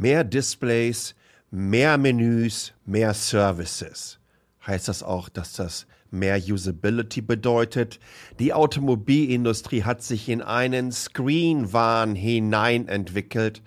mehr 0.00 0.24
Displays, 0.24 1.14
mehr 1.50 1.98
Menüs, 1.98 2.72
mehr 2.86 3.12
Services. 3.12 4.18
Heißt 4.66 4.88
das 4.88 5.02
auch, 5.02 5.28
dass 5.28 5.52
das 5.52 5.86
mehr 6.10 6.38
Usability 6.38 7.20
bedeutet? 7.20 8.00
Die 8.38 8.54
Automobilindustrie 8.54 9.84
hat 9.84 10.02
sich 10.02 10.28
in 10.30 10.40
einen 10.40 10.90
Screen-Wahn 10.90 12.14
hinein 12.14 12.88
entwickelt 12.88 13.62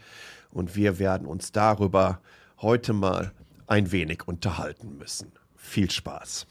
und 0.52 0.76
wir 0.76 0.98
werden 0.98 1.28
uns 1.28 1.52
darüber 1.52 2.20
heute 2.60 2.94
mal 2.94 3.32
ein 3.68 3.92
wenig 3.92 4.28
unterhalten 4.28 4.98
müssen. 4.98 5.32
Viel 5.56 5.92
Spaß! 5.92 6.48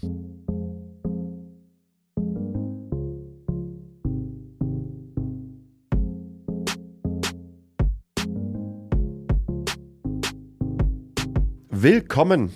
Willkommen. 11.82 12.52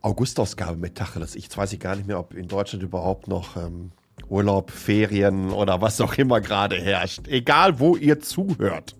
Augustausgabe 0.00 0.78
mit 0.78 0.94
Tacheles. 0.94 1.36
Ich 1.36 1.54
weiß 1.54 1.74
ich 1.74 1.78
gar 1.78 1.94
nicht 1.94 2.06
mehr, 2.06 2.18
ob 2.18 2.32
in 2.32 2.48
Deutschland 2.48 2.82
überhaupt 2.82 3.28
noch 3.28 3.58
ähm, 3.58 3.90
Urlaub, 4.30 4.70
Ferien 4.70 5.50
oder 5.50 5.82
was 5.82 6.00
auch 6.00 6.14
immer 6.14 6.40
gerade 6.40 6.80
herrscht. 6.80 7.28
Egal, 7.28 7.80
wo 7.80 7.96
ihr 7.96 8.18
zuhört. 8.18 8.96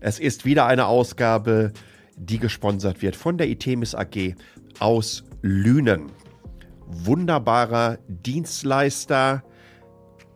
Es 0.00 0.18
ist 0.18 0.44
wieder 0.44 0.66
eine 0.66 0.86
Ausgabe, 0.86 1.72
die 2.16 2.40
gesponsert 2.40 3.02
wird 3.02 3.14
von 3.14 3.38
der 3.38 3.48
Itemis 3.48 3.94
AG 3.94 4.34
aus 4.80 5.22
Lünen. 5.42 6.10
Wunderbarer 6.88 7.98
Dienstleister, 8.08 9.44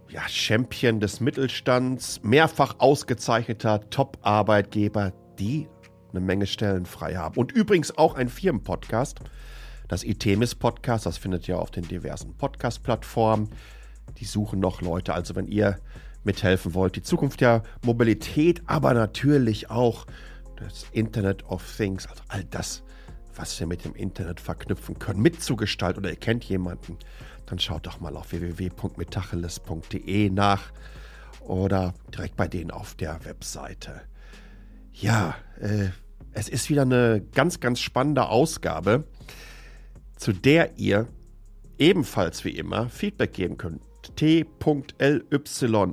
ja, 0.08 0.22
Champion 0.28 1.00
des 1.00 1.18
Mittelstands, 1.20 2.22
mehrfach 2.22 2.76
ausgezeichneter 2.78 3.90
Top-Arbeitgeber, 3.90 5.12
die 5.40 5.66
eine 6.10 6.20
Menge 6.20 6.46
Stellen 6.46 6.86
frei 6.86 7.16
haben. 7.16 7.36
Und 7.36 7.52
übrigens 7.52 7.96
auch 7.96 8.14
ein 8.14 8.28
Firmenpodcast, 8.28 9.20
das 9.88 10.04
Itemis 10.04 10.54
Podcast, 10.54 11.06
das 11.06 11.18
findet 11.18 11.48
ihr 11.48 11.58
auf 11.58 11.70
den 11.70 11.88
diversen 11.88 12.34
Podcast-Plattformen. 12.36 13.48
Die 14.18 14.24
suchen 14.24 14.60
noch 14.60 14.80
Leute, 14.82 15.14
also 15.14 15.34
wenn 15.36 15.46
ihr 15.46 15.78
mithelfen 16.24 16.74
wollt, 16.74 16.96
die 16.96 17.02
Zukunft 17.02 17.40
der 17.40 17.62
Mobilität, 17.82 18.62
aber 18.66 18.94
natürlich 18.94 19.70
auch 19.70 20.06
das 20.56 20.86
Internet 20.92 21.44
of 21.44 21.64
Things, 21.76 22.06
also 22.06 22.22
all 22.28 22.44
das, 22.44 22.82
was 23.34 23.58
wir 23.60 23.66
mit 23.66 23.84
dem 23.84 23.94
Internet 23.94 24.40
verknüpfen 24.40 24.98
können, 24.98 25.20
mitzugestalten 25.22 26.02
oder 26.02 26.10
ihr 26.10 26.16
kennt 26.16 26.44
jemanden, 26.44 26.98
dann 27.46 27.58
schaut 27.58 27.86
doch 27.86 28.00
mal 28.00 28.16
auf 28.16 28.32
www.metacheles.de 28.32 30.30
nach 30.30 30.72
oder 31.40 31.94
direkt 32.14 32.36
bei 32.36 32.46
denen 32.48 32.70
auf 32.70 32.94
der 32.94 33.24
Webseite. 33.24 34.02
Ja, 35.00 35.36
äh, 35.60 35.90
es 36.32 36.48
ist 36.48 36.70
wieder 36.70 36.82
eine 36.82 37.22
ganz, 37.32 37.60
ganz 37.60 37.78
spannende 37.78 38.28
Ausgabe, 38.28 39.04
zu 40.16 40.32
der 40.32 40.76
ihr 40.76 41.06
ebenfalls 41.78 42.44
wie 42.44 42.50
immer 42.50 42.88
Feedback 42.88 43.32
geben 43.32 43.56
könnt. 43.56 43.80
t.ly 44.16 44.42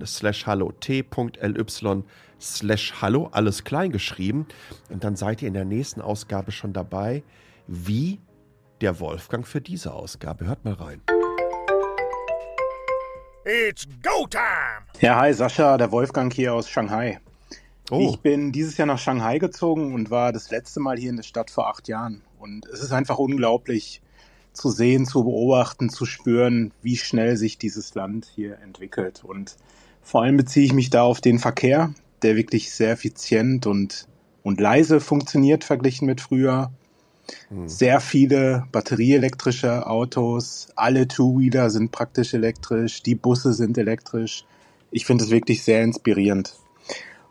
slash 0.05 0.47
hallo, 0.47 0.71
t.ly 0.71 2.03
slash 2.41 2.93
hallo, 2.99 3.29
alles 3.31 3.63
klein 3.63 3.91
geschrieben. 3.91 4.47
Und 4.89 5.03
dann 5.03 5.15
seid 5.15 5.43
ihr 5.43 5.49
in 5.49 5.53
der 5.53 5.65
nächsten 5.65 6.01
Ausgabe 6.01 6.51
schon 6.51 6.73
dabei, 6.73 7.23
wie 7.67 8.19
der 8.81 8.99
Wolfgang 8.99 9.45
für 9.47 9.61
diese 9.61 9.93
Ausgabe. 9.93 10.47
Hört 10.47 10.65
mal 10.65 10.73
rein. 10.73 11.01
It's 13.45 13.87
go 14.01 14.25
time! 14.27 14.87
Ja, 14.99 15.19
hi, 15.19 15.31
Sascha, 15.31 15.77
der 15.77 15.91
Wolfgang 15.91 16.33
hier 16.33 16.55
aus 16.55 16.67
Shanghai. 16.67 17.19
Oh. 17.91 18.09
Ich 18.09 18.19
bin 18.19 18.51
dieses 18.51 18.77
Jahr 18.77 18.87
nach 18.87 18.97
Shanghai 18.97 19.37
gezogen 19.37 19.93
und 19.93 20.09
war 20.09 20.33
das 20.33 20.49
letzte 20.49 20.79
Mal 20.79 20.97
hier 20.97 21.11
in 21.11 21.17
der 21.17 21.23
Stadt 21.23 21.51
vor 21.51 21.67
acht 21.67 21.87
Jahren. 21.87 22.21
Und 22.39 22.65
es 22.67 22.81
ist 22.81 22.91
einfach 22.91 23.19
unglaublich 23.19 24.01
zu 24.53 24.71
sehen, 24.71 25.05
zu 25.05 25.23
beobachten, 25.23 25.89
zu 25.89 26.05
spüren, 26.05 26.71
wie 26.81 26.97
schnell 26.97 27.37
sich 27.37 27.57
dieses 27.57 27.93
Land 27.93 28.27
hier 28.33 28.57
entwickelt. 28.59 29.23
Und 29.23 29.55
vor 30.01 30.23
allem 30.23 30.37
beziehe 30.37 30.65
ich 30.65 30.73
mich 30.73 30.89
da 30.89 31.03
auf 31.03 31.21
den 31.21 31.39
Verkehr, 31.39 31.93
der 32.21 32.35
wirklich 32.35 32.71
sehr 32.71 32.91
effizient 32.91 33.67
und, 33.67 34.07
und 34.43 34.59
leise 34.59 34.99
funktioniert 34.99 35.63
verglichen 35.63 36.07
mit 36.07 36.21
früher. 36.21 36.71
Hm. 37.49 37.67
Sehr 37.67 37.99
viele 37.99 38.65
batterieelektrische 38.71 39.85
Autos, 39.85 40.69
alle 40.75 41.07
Two-Wheeler 41.07 41.69
sind 41.69 41.91
praktisch 41.91 42.33
elektrisch, 42.33 43.03
die 43.03 43.15
Busse 43.15 43.53
sind 43.53 43.77
elektrisch. 43.77 44.45
Ich 44.91 45.05
finde 45.05 45.25
es 45.25 45.29
wirklich 45.29 45.63
sehr 45.63 45.83
inspirierend. 45.83 46.55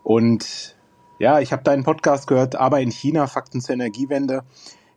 Und 0.05 0.75
ja, 1.17 1.39
ich 1.39 1.51
habe 1.51 1.63
deinen 1.63 1.83
Podcast 1.83 2.27
gehört, 2.27 2.55
aber 2.55 2.79
in 2.79 2.91
China, 2.91 3.25
Fakten 3.25 3.59
zur 3.59 3.73
Energiewende. 3.73 4.43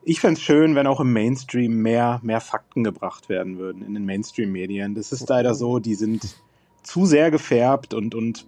Ich 0.03 0.21
fände 0.21 0.35
es 0.35 0.43
schön, 0.43 0.75
wenn 0.75 0.87
auch 0.87 1.01
im 1.01 1.15
Mainstream 1.15 1.81
mehr, 1.81 2.21
mehr 2.23 2.43
Fakten 2.43 2.85
gebracht 2.85 3.31
werden 3.31 3.57
würden 3.57 3.83
in 3.83 3.95
den 3.95 4.05
Mainstream-Medien. 4.05 4.95
Das 4.95 5.11
ist 5.11 5.27
leider 5.31 5.55
so, 5.55 5.79
die 5.79 5.95
sind 5.95 6.37
zu 6.83 7.07
sehr 7.07 7.31
gefärbt 7.31 7.95
und, 7.95 8.15
und 8.15 8.47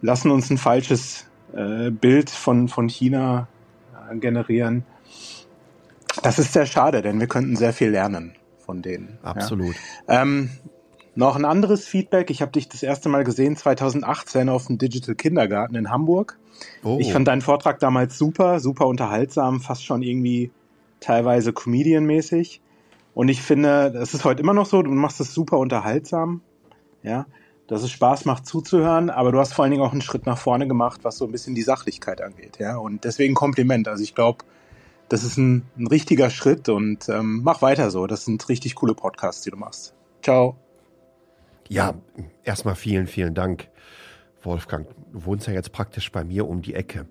lassen 0.00 0.32
uns 0.32 0.50
ein 0.50 0.58
falsches 0.58 1.26
äh, 1.54 1.90
Bild 1.90 2.28
von, 2.28 2.66
von 2.66 2.88
China 2.88 3.46
äh, 4.10 4.16
generieren. 4.16 4.84
Das 6.24 6.40
ist 6.40 6.52
sehr 6.52 6.66
schade, 6.66 7.02
denn 7.02 7.20
wir 7.20 7.28
könnten 7.28 7.54
sehr 7.54 7.72
viel 7.72 7.90
lernen 7.90 8.34
von 8.58 8.82
denen. 8.82 9.18
Absolut. 9.22 9.76
Ja. 10.08 10.22
Ähm, 10.22 10.50
noch 11.14 11.36
ein 11.36 11.44
anderes 11.44 11.86
Feedback. 11.86 12.30
Ich 12.30 12.42
habe 12.42 12.52
dich 12.52 12.68
das 12.68 12.82
erste 12.82 13.08
Mal 13.08 13.24
gesehen 13.24 13.56
2018 13.56 14.48
auf 14.48 14.66
dem 14.66 14.78
Digital 14.78 15.14
Kindergarten 15.14 15.74
in 15.74 15.90
Hamburg. 15.90 16.38
Oh. 16.84 16.98
Ich 17.00 17.12
fand 17.12 17.26
deinen 17.26 17.40
Vortrag 17.40 17.78
damals 17.80 18.16
super, 18.16 18.60
super 18.60 18.86
unterhaltsam, 18.86 19.60
fast 19.60 19.84
schon 19.84 20.02
irgendwie 20.02 20.50
teilweise 21.00 21.52
Comedian-mäßig. 21.52 22.60
Und 23.14 23.28
ich 23.28 23.42
finde, 23.42 23.92
es 24.00 24.14
ist 24.14 24.24
heute 24.24 24.42
immer 24.42 24.54
noch 24.54 24.66
so, 24.66 24.82
du 24.82 24.90
machst 24.90 25.20
es 25.20 25.34
super 25.34 25.58
unterhaltsam, 25.58 26.42
ja, 27.02 27.26
dass 27.66 27.82
es 27.82 27.90
Spaß 27.90 28.24
macht 28.24 28.46
zuzuhören, 28.46 29.10
aber 29.10 29.32
du 29.32 29.38
hast 29.38 29.52
vor 29.52 29.64
allen 29.64 29.72
Dingen 29.72 29.82
auch 29.82 29.92
einen 29.92 30.02
Schritt 30.02 30.26
nach 30.26 30.38
vorne 30.38 30.68
gemacht, 30.68 31.00
was 31.02 31.18
so 31.18 31.24
ein 31.24 31.32
bisschen 31.32 31.54
die 31.54 31.62
Sachlichkeit 31.62 32.20
angeht, 32.20 32.58
ja. 32.58 32.76
Und 32.76 33.04
deswegen 33.04 33.34
Kompliment. 33.34 33.88
Also 33.88 34.02
ich 34.02 34.14
glaube, 34.14 34.44
das 35.08 35.24
ist 35.24 35.38
ein, 35.38 35.64
ein, 35.76 35.88
richtiger 35.88 36.30
Schritt 36.30 36.68
und 36.68 37.08
ähm, 37.08 37.40
mach 37.42 37.62
weiter 37.62 37.90
so. 37.90 38.06
Das 38.06 38.24
sind 38.24 38.48
richtig 38.48 38.76
coole 38.76 38.94
Podcasts, 38.94 39.42
die 39.42 39.50
du 39.50 39.56
machst. 39.56 39.94
Ciao. 40.22 40.56
Ja, 41.70 41.94
erstmal 42.42 42.74
vielen, 42.74 43.06
vielen 43.06 43.32
Dank, 43.32 43.68
Wolfgang. 44.42 44.88
Du 45.12 45.24
wohnst 45.24 45.46
ja 45.46 45.52
jetzt 45.52 45.70
praktisch 45.70 46.10
bei 46.10 46.24
mir 46.24 46.48
um 46.48 46.62
die 46.62 46.74
Ecke. 46.74 47.06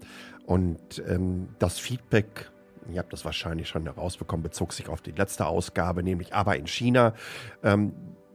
Und 0.45 1.01
ähm, 1.07 1.47
das 1.59 1.79
Feedback, 1.79 2.51
ihr 2.91 2.99
habt 2.99 3.13
das 3.13 3.23
wahrscheinlich 3.23 3.69
schon 3.69 3.85
herausbekommen, 3.85 4.43
bezog 4.43 4.73
sich 4.73 4.89
auf 4.89 5.01
die 5.01 5.11
letzte 5.11 5.45
Ausgabe, 5.45 6.03
nämlich 6.03 6.35
aber 6.35 6.57
in 6.57 6.67
China. 6.67 7.13
Ähm, 7.63 7.93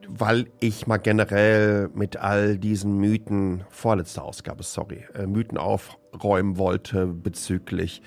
weil 0.08 0.46
ich 0.60 0.86
mal 0.86 0.96
generell 0.96 1.90
mit 1.92 2.16
all 2.16 2.56
diesen 2.56 2.96
Mythen, 2.96 3.64
vorletzte 3.68 4.22
Ausgabe, 4.22 4.62
sorry, 4.62 5.04
äh, 5.14 5.26
Mythen 5.26 5.58
aufräumen 5.58 6.56
wollte 6.56 7.06
bezüglich 7.06 8.00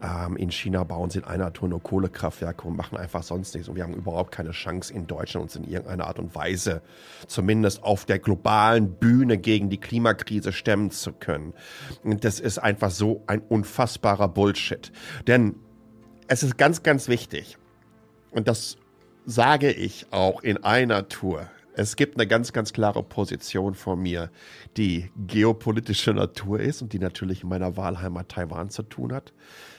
ähm, 0.00 0.36
in 0.36 0.50
China 0.50 0.84
bauen 0.84 1.10
sie 1.10 1.18
in 1.18 1.24
einer 1.24 1.52
Tour 1.52 1.68
nur 1.68 1.82
Kohlekraftwerke 1.82 2.66
und 2.66 2.76
machen 2.76 2.96
einfach 2.96 3.22
sonst 3.22 3.54
nichts. 3.54 3.68
Und 3.68 3.76
wir 3.76 3.82
haben 3.82 3.94
überhaupt 3.94 4.32
keine 4.32 4.50
Chance 4.50 4.92
in 4.92 5.06
Deutschland 5.06 5.44
uns 5.44 5.56
in 5.56 5.64
irgendeiner 5.64 6.06
Art 6.06 6.18
und 6.18 6.34
Weise, 6.34 6.82
zumindest 7.26 7.82
auf 7.82 8.04
der 8.04 8.18
globalen 8.18 8.92
Bühne 8.92 9.38
gegen 9.38 9.70
die 9.70 9.78
Klimakrise 9.78 10.52
stemmen 10.52 10.90
zu 10.90 11.12
können. 11.12 11.54
Und 12.04 12.24
das 12.24 12.40
ist 12.40 12.58
einfach 12.58 12.90
so 12.90 13.22
ein 13.26 13.40
unfassbarer 13.40 14.28
Bullshit. 14.28 14.92
Denn 15.26 15.56
es 16.28 16.42
ist 16.42 16.58
ganz, 16.58 16.82
ganz 16.82 17.08
wichtig. 17.08 17.58
Und 18.30 18.46
das 18.46 18.76
sage 19.26 19.70
ich 19.72 20.06
auch 20.10 20.42
in 20.42 20.62
einer 20.64 21.08
Tour. 21.08 21.48
Es 21.78 21.94
gibt 21.94 22.16
eine 22.16 22.26
ganz, 22.26 22.52
ganz 22.52 22.72
klare 22.72 23.04
Position 23.04 23.72
von 23.74 24.02
mir, 24.02 24.32
die 24.76 25.12
geopolitische 25.28 26.12
Natur 26.12 26.58
ist 26.58 26.82
und 26.82 26.92
die 26.92 26.98
natürlich 26.98 27.44
in 27.44 27.48
meiner 27.48 27.76
Wahlheimat 27.76 28.30
Taiwan 28.30 28.68
zu 28.68 28.82
tun 28.82 29.12
hat. 29.12 29.32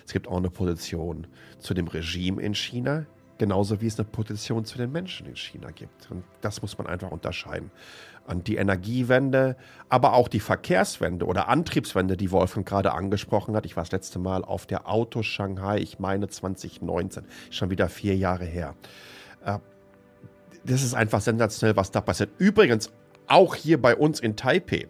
Es 0.05 0.13
gibt 0.13 0.29
auch 0.29 0.37
eine 0.37 0.49
Position 0.49 1.27
zu 1.57 1.73
dem 1.73 1.89
Regime 1.89 2.41
in 2.41 2.55
China, 2.55 3.05
genauso 3.37 3.81
wie 3.81 3.87
es 3.87 3.99
eine 3.99 4.07
Position 4.07 4.63
zu 4.63 4.77
den 4.77 4.93
Menschen 4.93 5.27
in 5.27 5.35
China 5.35 5.71
gibt. 5.71 6.09
Und 6.09 6.23
das 6.39 6.61
muss 6.61 6.77
man 6.77 6.87
einfach 6.87 7.11
unterscheiden. 7.11 7.69
Und 8.25 8.47
die 8.47 8.55
Energiewende, 8.55 9.57
aber 9.89 10.13
auch 10.13 10.29
die 10.29 10.39
Verkehrswende 10.39 11.25
oder 11.25 11.49
Antriebswende, 11.49 12.15
die 12.15 12.31
Wolfgang 12.31 12.65
gerade 12.65 12.93
angesprochen 12.93 13.57
hat. 13.57 13.65
Ich 13.65 13.75
war 13.75 13.83
das 13.83 13.91
letzte 13.91 14.19
Mal 14.19 14.45
auf 14.45 14.65
der 14.65 14.87
Auto 14.87 15.21
Shanghai, 15.21 15.79
ich 15.79 15.99
meine 15.99 16.29
2019, 16.29 17.25
schon 17.49 17.69
wieder 17.69 17.89
vier 17.89 18.15
Jahre 18.15 18.45
her. 18.45 18.75
Das 20.63 20.83
ist 20.83 20.93
einfach 20.93 21.21
sensationell, 21.21 21.75
was 21.75 21.91
da 21.91 22.01
passiert. 22.01 22.31
Übrigens 22.37 22.91
auch 23.27 23.55
hier 23.55 23.81
bei 23.81 23.95
uns 23.95 24.19
in 24.19 24.35
Taipei. 24.35 24.87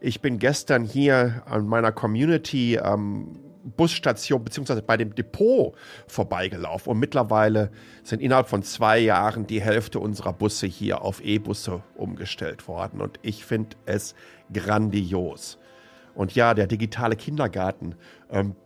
Ich 0.00 0.20
bin 0.20 0.38
gestern 0.38 0.84
hier 0.84 1.42
an 1.46 1.66
meiner 1.66 1.92
Community 1.92 2.76
ähm, 2.76 3.38
Busstation 3.76 4.42
beziehungsweise 4.42 4.82
bei 4.82 4.96
dem 4.96 5.14
Depot 5.14 5.74
vorbeigelaufen 6.06 6.92
und 6.92 6.98
mittlerweile 6.98 7.70
sind 8.02 8.22
innerhalb 8.22 8.48
von 8.48 8.62
zwei 8.62 8.98
Jahren 8.98 9.46
die 9.46 9.60
Hälfte 9.60 9.98
unserer 10.00 10.32
Busse 10.32 10.66
hier 10.66 11.02
auf 11.02 11.22
E-Busse 11.22 11.82
umgestellt 11.94 12.68
worden 12.68 13.00
und 13.00 13.18
ich 13.22 13.44
finde 13.44 13.76
es 13.86 14.14
grandios. 14.52 15.58
Und 16.14 16.34
ja, 16.34 16.54
der 16.54 16.66
digitale 16.66 17.16
Kindergarten, 17.16 17.94
ähm, 18.30 18.56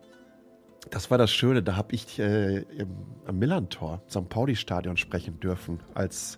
das 0.89 1.11
war 1.11 1.17
das 1.17 1.31
Schöne, 1.31 1.63
da 1.63 1.75
habe 1.75 1.93
ich 1.93 2.19
äh, 2.19 2.59
im, 2.59 2.89
am 3.25 3.39
Millantor, 3.39 4.01
St. 4.09 4.29
Pauli-Stadion 4.29 4.97
sprechen 4.97 5.39
dürfen, 5.39 5.79
als, 5.93 6.37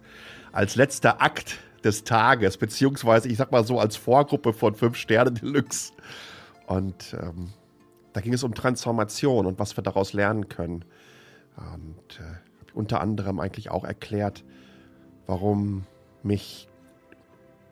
als 0.52 0.76
letzter 0.76 1.22
Akt 1.22 1.58
des 1.84 2.04
Tages, 2.04 2.58
beziehungsweise 2.58 3.30
ich 3.30 3.38
sag 3.38 3.52
mal 3.52 3.64
so 3.64 3.80
als 3.80 3.96
Vorgruppe 3.96 4.54
von 4.54 4.76
Fünf 4.76 4.98
Sterne 4.98 5.32
Deluxe. 5.32 5.94
Und 6.66 7.16
ähm, 7.20 7.54
da 8.14 8.22
ging 8.22 8.34
es 8.34 8.44
um 8.44 8.54
Transformation 8.54 9.46
und 9.46 9.60
was 9.60 9.78
wir 9.78 9.84
daraus 9.84 10.14
lernen 10.14 10.50
können. 10.50 10.84
Und 11.56 12.20
äh, 12.20 12.74
unter 12.74 13.02
anderem 13.02 13.40
eigentlich 13.40 13.72
auch 13.72 13.84
erklärt, 13.84 14.44
warum 15.26 15.86
mich 16.24 16.68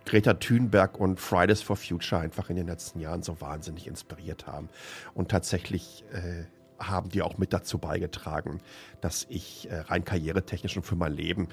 Greta 0.05 0.35
Thunberg 0.35 0.99
und 0.99 1.19
Fridays 1.19 1.61
for 1.61 1.75
Future 1.75 2.21
einfach 2.21 2.49
in 2.49 2.55
den 2.55 2.67
letzten 2.67 2.99
Jahren 2.99 3.23
so 3.23 3.41
wahnsinnig 3.41 3.87
inspiriert 3.87 4.45
haben. 4.47 4.69
Und 5.13 5.29
tatsächlich 5.29 6.03
äh, 6.13 6.45
haben 6.87 7.09
die 7.09 7.21
auch 7.21 7.37
mit 7.37 7.53
dazu 7.53 7.77
beigetragen, 7.77 8.59
dass 9.01 9.25
ich 9.29 9.69
äh, 9.69 9.75
rein 9.77 10.03
karrieretechnisch 10.03 10.77
und 10.77 10.83
für 10.83 10.95
mein 10.95 11.13
Leben 11.13 11.49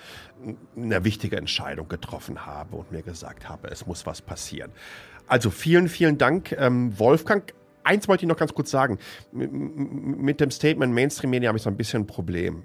eine 0.77 1.05
wichtige 1.05 1.37
Entscheidung 1.37 1.89
getroffen 1.89 2.47
habe 2.47 2.77
und 2.77 2.93
mir 2.93 3.03
gesagt 3.03 3.49
habe, 3.49 3.69
es 3.69 3.87
muss 3.87 4.07
was 4.07 4.23
passieren. 4.23 4.73
Also 5.27 5.51
vielen, 5.51 5.89
vielen 5.89 6.19
Dank, 6.19 6.53
ähm, 6.53 6.99
Wolfgang. 6.99 7.53
Eins 7.85 8.07
wollte 8.07 8.25
ich 8.25 8.29
noch 8.29 8.37
ganz 8.37 8.55
kurz 8.55 8.71
sagen. 8.71 8.99
mit 9.33 10.41
dem 10.41 10.51
Statement 10.51 10.95
Mainstream 10.95 11.31
Media 11.31 11.49
habe 11.49 11.59
ich 11.59 11.65
so 11.65 11.71
ein 11.71 11.77
bisschen 11.77 12.03
ein 12.03 12.07
Problem. 12.07 12.63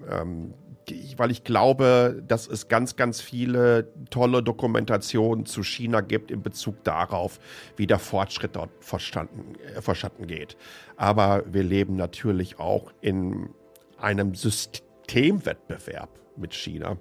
Weil 1.18 1.32
ich 1.32 1.44
glaube, 1.44 2.24
dass 2.28 2.48
es 2.48 2.68
ganz, 2.68 2.96
ganz 2.96 3.20
viele 3.20 3.92
tolle 4.10 4.42
Dokumentationen 4.42 5.46
zu 5.46 5.64
China 5.64 6.02
gibt 6.02 6.32
in 6.32 6.42
Bezug 6.42 6.84
darauf, 6.84 7.40
wie 7.76 7.88
der 7.88 8.00
Fortschritt 8.00 8.56
dort 8.56 8.70
äh, 8.72 9.82
verstanden 9.82 10.28
geht. 10.28 10.58
Aber 10.96 11.44
wir 11.46 11.64
leben 11.64 11.96
natürlich 11.96 12.60
auch 12.60 12.92
in 13.02 13.50
einem 13.98 14.34
Systemwettbewerb 14.36 16.10
mit 16.38 16.54
China. 16.54 16.98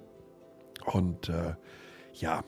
Und 0.85 1.29
äh, 1.29 1.53
ja, 2.13 2.43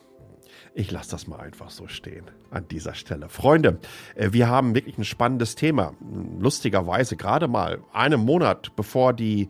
ich 0.74 0.90
lasse 0.90 1.10
das 1.10 1.26
mal 1.26 1.40
einfach 1.40 1.70
so 1.70 1.88
stehen 1.88 2.30
an 2.50 2.66
dieser 2.68 2.94
Stelle. 2.94 3.28
Freunde, 3.28 3.78
äh, 4.14 4.32
wir 4.32 4.48
haben 4.48 4.74
wirklich 4.74 4.98
ein 4.98 5.04
spannendes 5.04 5.54
Thema. 5.54 5.94
Lustigerweise 6.38 7.16
gerade 7.16 7.48
mal 7.48 7.80
einen 7.92 8.20
Monat 8.20 8.74
bevor 8.76 9.12
die 9.12 9.48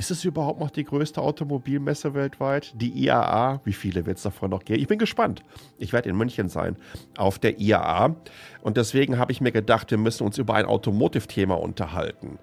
ist 0.00 0.10
es 0.10 0.24
überhaupt 0.24 0.60
noch 0.60 0.70
die 0.70 0.84
größte 0.84 1.20
Automobilmesse 1.20 2.14
weltweit? 2.14 2.72
Die 2.74 3.04
IAA? 3.04 3.60
Wie 3.64 3.74
viele 3.74 4.06
wird 4.06 4.16
es 4.16 4.22
davon 4.22 4.48
noch 4.48 4.64
geben? 4.64 4.80
Ich 4.80 4.88
bin 4.88 4.98
gespannt. 4.98 5.42
Ich 5.76 5.92
werde 5.92 6.08
in 6.08 6.16
München 6.16 6.48
sein 6.48 6.76
auf 7.18 7.38
der 7.38 7.60
IAA. 7.60 8.16
Und 8.62 8.78
deswegen 8.78 9.18
habe 9.18 9.30
ich 9.30 9.42
mir 9.42 9.52
gedacht, 9.52 9.90
wir 9.90 9.98
müssen 9.98 10.24
uns 10.24 10.38
über 10.38 10.54
ein 10.54 10.64
Automotive-Thema 10.64 11.60
unterhalten. 11.60 12.38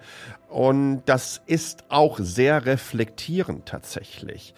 Und 0.50 1.02
das 1.08 1.42
ist 1.48 1.86
auch 1.90 2.20
sehr 2.20 2.68
reflektierend 2.68 3.66
tatsächlich. 3.66 4.54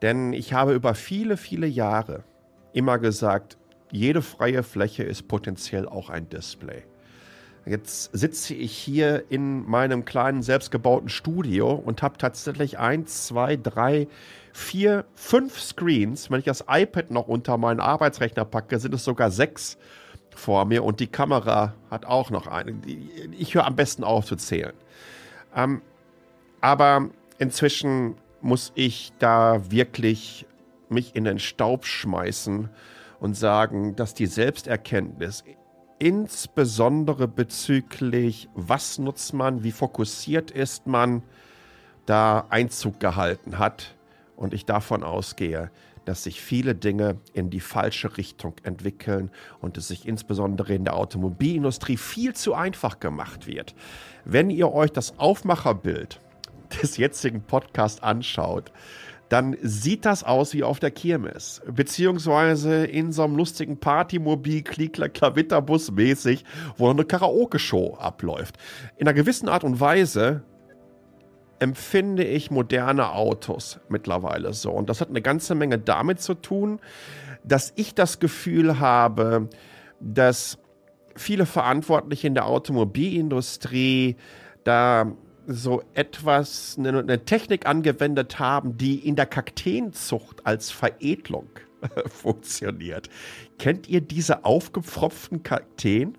Denn 0.00 0.32
ich 0.32 0.52
habe 0.52 0.74
über 0.74 0.94
viele, 0.94 1.36
viele 1.36 1.66
Jahre 1.66 2.22
immer 2.72 3.00
gesagt, 3.00 3.58
jede 3.90 4.22
freie 4.22 4.62
Fläche 4.62 5.02
ist 5.02 5.26
potenziell 5.26 5.88
auch 5.88 6.08
ein 6.08 6.28
Display. 6.28 6.84
Jetzt 7.66 8.10
sitze 8.12 8.54
ich 8.54 8.76
hier 8.76 9.24
in 9.30 9.64
meinem 9.68 10.04
kleinen 10.04 10.42
selbstgebauten 10.42 11.08
Studio 11.08 11.72
und 11.72 12.02
habe 12.02 12.18
tatsächlich 12.18 12.78
eins, 12.78 13.26
zwei, 13.26 13.56
drei, 13.56 14.06
vier, 14.52 15.06
fünf 15.14 15.58
Screens. 15.60 16.30
Wenn 16.30 16.40
ich 16.40 16.44
das 16.44 16.64
iPad 16.68 17.10
noch 17.10 17.26
unter 17.26 17.56
meinen 17.56 17.80
Arbeitsrechner 17.80 18.44
packe, 18.44 18.78
sind 18.78 18.92
es 18.94 19.04
sogar 19.04 19.30
sechs 19.30 19.78
vor 20.34 20.66
mir 20.66 20.84
und 20.84 21.00
die 21.00 21.06
Kamera 21.06 21.74
hat 21.90 22.04
auch 22.04 22.30
noch 22.30 22.46
eine. 22.46 22.74
Ich 23.38 23.54
höre 23.54 23.66
am 23.66 23.76
besten 23.76 24.04
auf 24.04 24.26
zu 24.26 24.36
zählen. 24.36 24.74
Ähm, 25.54 25.80
aber 26.60 27.08
inzwischen 27.38 28.16
muss 28.42 28.72
ich 28.74 29.12
da 29.18 29.70
wirklich 29.70 30.46
mich 30.88 31.16
in 31.16 31.24
den 31.24 31.38
Staub 31.38 31.86
schmeißen 31.86 32.68
und 33.20 33.34
sagen, 33.34 33.96
dass 33.96 34.12
die 34.12 34.26
Selbsterkenntnis 34.26 35.44
insbesondere 36.04 37.26
bezüglich, 37.26 38.50
was 38.54 38.98
nutzt 38.98 39.32
man, 39.32 39.64
wie 39.64 39.72
fokussiert 39.72 40.50
ist 40.50 40.86
man, 40.86 41.22
da 42.04 42.44
Einzug 42.50 43.00
gehalten 43.00 43.58
hat. 43.58 43.94
Und 44.36 44.52
ich 44.52 44.66
davon 44.66 45.02
ausgehe, 45.02 45.70
dass 46.04 46.24
sich 46.24 46.42
viele 46.42 46.74
Dinge 46.74 47.16
in 47.32 47.48
die 47.48 47.60
falsche 47.60 48.18
Richtung 48.18 48.52
entwickeln 48.64 49.30
und 49.62 49.78
es 49.78 49.88
sich 49.88 50.06
insbesondere 50.06 50.74
in 50.74 50.84
der 50.84 50.94
Automobilindustrie 50.94 51.96
viel 51.96 52.34
zu 52.34 52.52
einfach 52.52 53.00
gemacht 53.00 53.46
wird. 53.46 53.74
Wenn 54.26 54.50
ihr 54.50 54.70
euch 54.74 54.92
das 54.92 55.18
Aufmacherbild 55.18 56.20
des 56.82 56.98
jetzigen 56.98 57.40
Podcasts 57.40 58.02
anschaut, 58.02 58.72
dann 59.34 59.56
sieht 59.62 60.04
das 60.04 60.22
aus 60.22 60.54
wie 60.54 60.62
auf 60.62 60.78
der 60.78 60.92
Kirmes. 60.92 61.60
Beziehungsweise 61.66 62.84
in 62.84 63.10
so 63.10 63.24
einem 63.24 63.34
lustigen 63.34 63.80
Partymobil, 63.80 64.62
Klickler, 64.62 65.08
Klavitterbus 65.08 65.90
mäßig, 65.90 66.44
wo 66.76 66.88
eine 66.88 67.04
Karaoke-Show 67.04 67.96
abläuft. 67.98 68.58
In 68.96 69.08
einer 69.08 69.12
gewissen 69.14 69.48
Art 69.48 69.64
und 69.64 69.80
Weise 69.80 70.44
empfinde 71.58 72.22
ich 72.22 72.52
moderne 72.52 73.10
Autos 73.10 73.80
mittlerweile 73.88 74.52
so. 74.52 74.70
Und 74.70 74.88
das 74.88 75.00
hat 75.00 75.08
eine 75.08 75.20
ganze 75.20 75.56
Menge 75.56 75.80
damit 75.80 76.20
zu 76.20 76.34
tun, 76.34 76.78
dass 77.42 77.72
ich 77.74 77.92
das 77.92 78.20
Gefühl 78.20 78.78
habe, 78.78 79.48
dass 79.98 80.58
viele 81.16 81.46
Verantwortliche 81.46 82.28
in 82.28 82.34
der 82.34 82.46
Automobilindustrie 82.46 84.14
da 84.62 85.12
so 85.46 85.82
etwas, 85.94 86.76
eine, 86.78 86.98
eine, 86.98 87.24
Technik 87.24 87.66
angewendet 87.66 88.38
haben, 88.38 88.76
die 88.76 88.96
in 88.96 89.16
der 89.16 89.26
Kakteenzucht 89.26 90.46
als 90.46 90.70
Veredelung 90.70 91.48
funktioniert. 92.06 93.08
Kennt 93.58 93.88
ihr 93.88 94.00
diese 94.00 94.44
aufgepfropften 94.44 95.42
Kakteen? 95.42 96.16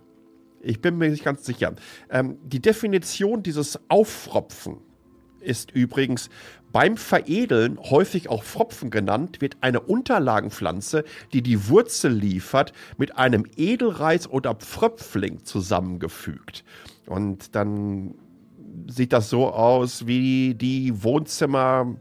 Ich 0.62 0.82
bin 0.82 0.98
mir 0.98 1.10
nicht 1.10 1.24
ganz 1.24 1.46
sicher. 1.46 1.76
Ähm, 2.10 2.38
die 2.44 2.62
Definition 2.62 3.44
dieses 3.44 3.80
Auffropfen 3.88 4.78
ist 5.40 5.72
übrigens 5.72 6.30
beim 6.72 6.98
Veredeln, 6.98 7.80
häufig 7.80 8.28
auch 8.28 8.44
Pfropfen 8.44 8.90
genannt, 8.90 9.40
wird 9.40 9.58
eine 9.62 9.80
Unterlagenpflanze, 9.80 11.06
die 11.32 11.42
die 11.42 11.70
Wurzel 11.70 12.12
liefert, 12.12 12.74
mit 12.98 13.16
einem 13.18 13.46
Edelreis 13.56 14.30
oder 14.30 14.56
Pfröpfling 14.56 15.46
zusammengefügt. 15.46 16.66
Und 17.06 17.56
dann 17.56 18.16
sieht 18.88 19.14
das 19.14 19.30
so 19.30 19.48
aus 19.48 20.08
wie 20.08 20.54
die 20.56 21.04
Wohnzimmer. 21.04 21.96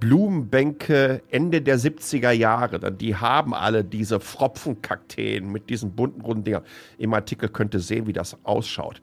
Blumenbänke 0.00 1.22
Ende 1.30 1.60
der 1.60 1.78
70er 1.78 2.30
Jahre. 2.30 2.90
Die 2.90 3.16
haben 3.16 3.54
alle 3.54 3.84
diese 3.84 4.18
Pfropfenkakteen 4.18 5.52
mit 5.52 5.68
diesen 5.68 5.94
bunten 5.94 6.22
runden 6.22 6.44
Dingern. 6.44 6.64
Im 6.96 7.12
Artikel 7.12 7.50
könnt 7.50 7.74
ihr 7.74 7.80
sehen, 7.80 8.06
wie 8.06 8.14
das 8.14 8.38
ausschaut. 8.42 9.02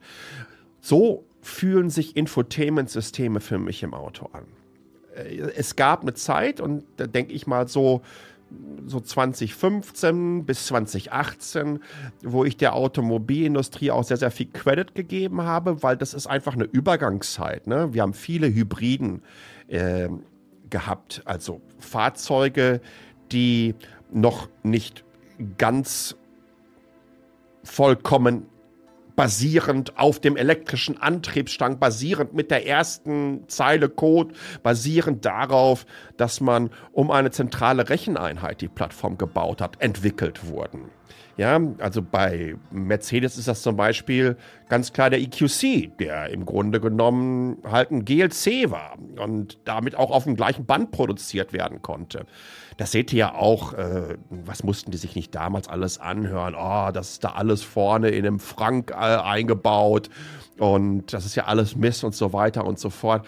So 0.80 1.24
fühlen 1.40 1.88
sich 1.88 2.16
Infotainment-Systeme 2.16 3.40
für 3.40 3.58
mich 3.58 3.84
im 3.84 3.94
Auto 3.94 4.28
an. 4.32 4.44
Äh, 5.14 5.52
es 5.56 5.76
gab 5.76 6.02
eine 6.02 6.14
Zeit, 6.14 6.60
und 6.60 6.84
da 6.96 7.06
denke 7.06 7.32
ich 7.32 7.46
mal 7.46 7.68
so 7.68 8.02
so 8.86 9.00
2015 9.00 10.44
bis 10.44 10.66
2018, 10.66 11.80
wo 12.22 12.44
ich 12.44 12.56
der 12.56 12.74
Automobilindustrie 12.74 13.90
auch 13.90 14.04
sehr, 14.04 14.16
sehr 14.16 14.30
viel 14.30 14.48
Credit 14.50 14.94
gegeben 14.94 15.42
habe, 15.42 15.82
weil 15.82 15.96
das 15.96 16.14
ist 16.14 16.26
einfach 16.26 16.54
eine 16.54 16.64
Übergangszeit. 16.64 17.66
Ne? 17.66 17.92
Wir 17.92 18.02
haben 18.02 18.14
viele 18.14 18.52
Hybriden 18.52 19.22
äh, 19.68 20.08
gehabt, 20.70 21.22
also 21.24 21.60
Fahrzeuge, 21.78 22.80
die 23.32 23.74
noch 24.10 24.48
nicht 24.62 25.04
ganz 25.58 26.16
vollkommen 27.62 28.46
basierend 29.18 29.98
auf 29.98 30.20
dem 30.20 30.36
elektrischen 30.36 31.02
Antriebsstrang, 31.02 31.80
basierend 31.80 32.34
mit 32.34 32.52
der 32.52 32.68
ersten 32.68 33.48
Zeile 33.48 33.88
Code, 33.88 34.32
basierend 34.62 35.24
darauf, 35.24 35.86
dass 36.16 36.40
man 36.40 36.70
um 36.92 37.10
eine 37.10 37.32
zentrale 37.32 37.88
Recheneinheit 37.88 38.60
die 38.60 38.68
Plattform 38.68 39.18
gebaut 39.18 39.60
hat, 39.60 39.82
entwickelt 39.82 40.46
wurden. 40.46 40.92
Ja, 41.38 41.60
also 41.78 42.02
bei 42.02 42.56
Mercedes 42.72 43.38
ist 43.38 43.46
das 43.46 43.62
zum 43.62 43.76
Beispiel 43.76 44.36
ganz 44.68 44.92
klar 44.92 45.08
der 45.08 45.20
EQC, 45.20 45.96
der 45.96 46.30
im 46.30 46.44
Grunde 46.44 46.80
genommen 46.80 47.58
halt 47.62 47.92
ein 47.92 48.04
GLC 48.04 48.72
war 48.72 48.98
und 49.20 49.56
damit 49.64 49.94
auch 49.94 50.10
auf 50.10 50.24
dem 50.24 50.34
gleichen 50.34 50.66
Band 50.66 50.90
produziert 50.90 51.52
werden 51.52 51.80
konnte. 51.80 52.26
Das 52.76 52.90
seht 52.90 53.12
ihr 53.12 53.18
ja 53.20 53.34
auch, 53.36 53.72
äh, 53.74 54.16
was 54.30 54.64
mussten 54.64 54.90
die 54.90 54.98
sich 54.98 55.14
nicht 55.14 55.32
damals 55.32 55.68
alles 55.68 55.98
anhören? 55.98 56.56
Oh, 56.58 56.90
das 56.92 57.12
ist 57.12 57.24
da 57.24 57.30
alles 57.30 57.62
vorne 57.62 58.08
in 58.08 58.26
einem 58.26 58.40
Frank 58.40 58.90
äh, 58.90 58.94
eingebaut 58.94 60.10
und 60.58 61.12
das 61.12 61.24
ist 61.24 61.36
ja 61.36 61.44
alles 61.44 61.76
Mist 61.76 62.02
und 62.02 62.16
so 62.16 62.32
weiter 62.32 62.66
und 62.66 62.80
so 62.80 62.90
fort. 62.90 63.24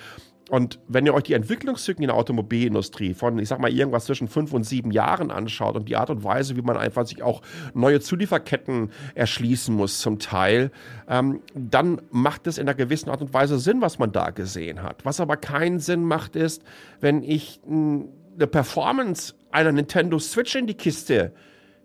Und 0.51 0.81
wenn 0.89 1.07
ihr 1.07 1.15
euch 1.15 1.23
die 1.23 1.35
Entwicklungszyklen 1.35 2.03
in 2.03 2.09
der 2.09 2.17
Automobilindustrie 2.17 3.15
von, 3.15 3.39
ich 3.39 3.49
sag 3.49 3.61
mal, 3.61 3.73
irgendwas 3.73 4.07
zwischen 4.07 4.27
fünf 4.27 4.53
und 4.53 4.65
sieben 4.65 4.91
Jahren 4.91 5.31
anschaut 5.31 5.77
und 5.77 5.89
die 5.89 5.95
Art 5.95 6.11
und 6.11 6.25
Weise, 6.25 6.57
wie 6.57 6.63
man 6.63 6.77
einfach 6.77 7.07
sich 7.07 7.23
auch 7.23 7.41
neue 7.73 8.01
Zulieferketten 8.01 8.91
erschließen 9.15 9.73
muss 9.73 10.01
zum 10.01 10.19
Teil, 10.19 10.73
ähm, 11.09 11.41
dann 11.55 12.03
macht 12.11 12.49
es 12.49 12.59
in 12.59 12.69
einer 12.69 12.75
gewissen 12.75 13.11
Art 13.11 13.23
und 13.23 13.33
Weise 13.33 13.61
Sinn, 13.61 13.81
was 13.81 14.01
man 14.01 14.11
da 14.11 14.31
gesehen 14.31 14.83
hat. 14.83 15.05
Was 15.05 15.21
aber 15.21 15.37
keinen 15.37 15.79
Sinn 15.79 16.03
macht, 16.03 16.35
ist, 16.35 16.65
wenn 17.01 17.23
ich 17.23 17.61
eine 17.65 18.47
Performance 18.49 19.35
einer 19.53 19.71
Nintendo 19.71 20.19
Switch 20.19 20.57
in 20.57 20.67
die 20.67 20.75
Kiste 20.75 21.33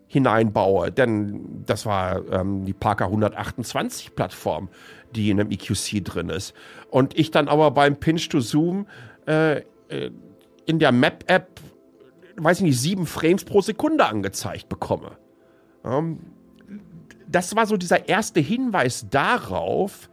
hineinbaue, 0.08 0.92
denn 0.92 1.64
das 1.66 1.86
war 1.86 2.22
ähm, 2.32 2.66
die 2.66 2.74
Parker 2.74 3.06
128 3.06 4.16
Plattform, 4.16 4.70
die 5.16 5.30
in 5.30 5.40
einem 5.40 5.52
EQC 5.52 6.04
drin 6.04 6.30
ist. 6.30 6.54
Und 6.90 7.18
ich 7.18 7.32
dann 7.32 7.48
aber 7.48 7.72
beim 7.72 7.98
Pinch 7.98 8.30
to 8.30 8.40
Zoom 8.40 8.88
äh, 9.28 9.62
äh, 9.90 10.12
in 10.66 10.80
der 10.80 10.92
Map-App, 10.92 11.60
weiß 12.38 12.58
ich 12.60 12.64
nicht, 12.64 12.80
sieben 12.80 13.06
Frames 13.06 13.44
pro 13.46 13.62
Sekunde 13.62 14.06
angezeigt 14.06 14.70
bekomme. 14.70 15.12
Ähm, 15.84 16.20
das 17.28 17.56
war 17.56 17.66
so 17.66 17.78
dieser 17.78 18.08
erste 18.08 18.40
Hinweis 18.40 19.08
darauf, 19.10 20.10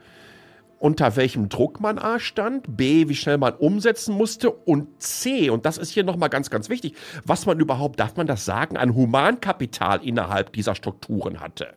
unter 0.82 1.14
welchem 1.14 1.48
Druck 1.48 1.80
man 1.80 1.96
A 1.96 2.18
stand, 2.18 2.76
B, 2.76 3.08
wie 3.08 3.14
schnell 3.14 3.38
man 3.38 3.54
umsetzen 3.54 4.16
musste 4.16 4.50
und 4.50 5.00
C, 5.00 5.48
und 5.48 5.64
das 5.64 5.78
ist 5.78 5.90
hier 5.90 6.02
nochmal 6.02 6.28
ganz, 6.28 6.50
ganz 6.50 6.68
wichtig, 6.68 6.96
was 7.24 7.46
man 7.46 7.60
überhaupt, 7.60 8.00
darf 8.00 8.16
man 8.16 8.26
das 8.26 8.44
sagen, 8.44 8.76
an 8.76 8.96
Humankapital 8.96 10.04
innerhalb 10.04 10.52
dieser 10.52 10.74
Strukturen 10.74 11.38
hatte. 11.38 11.68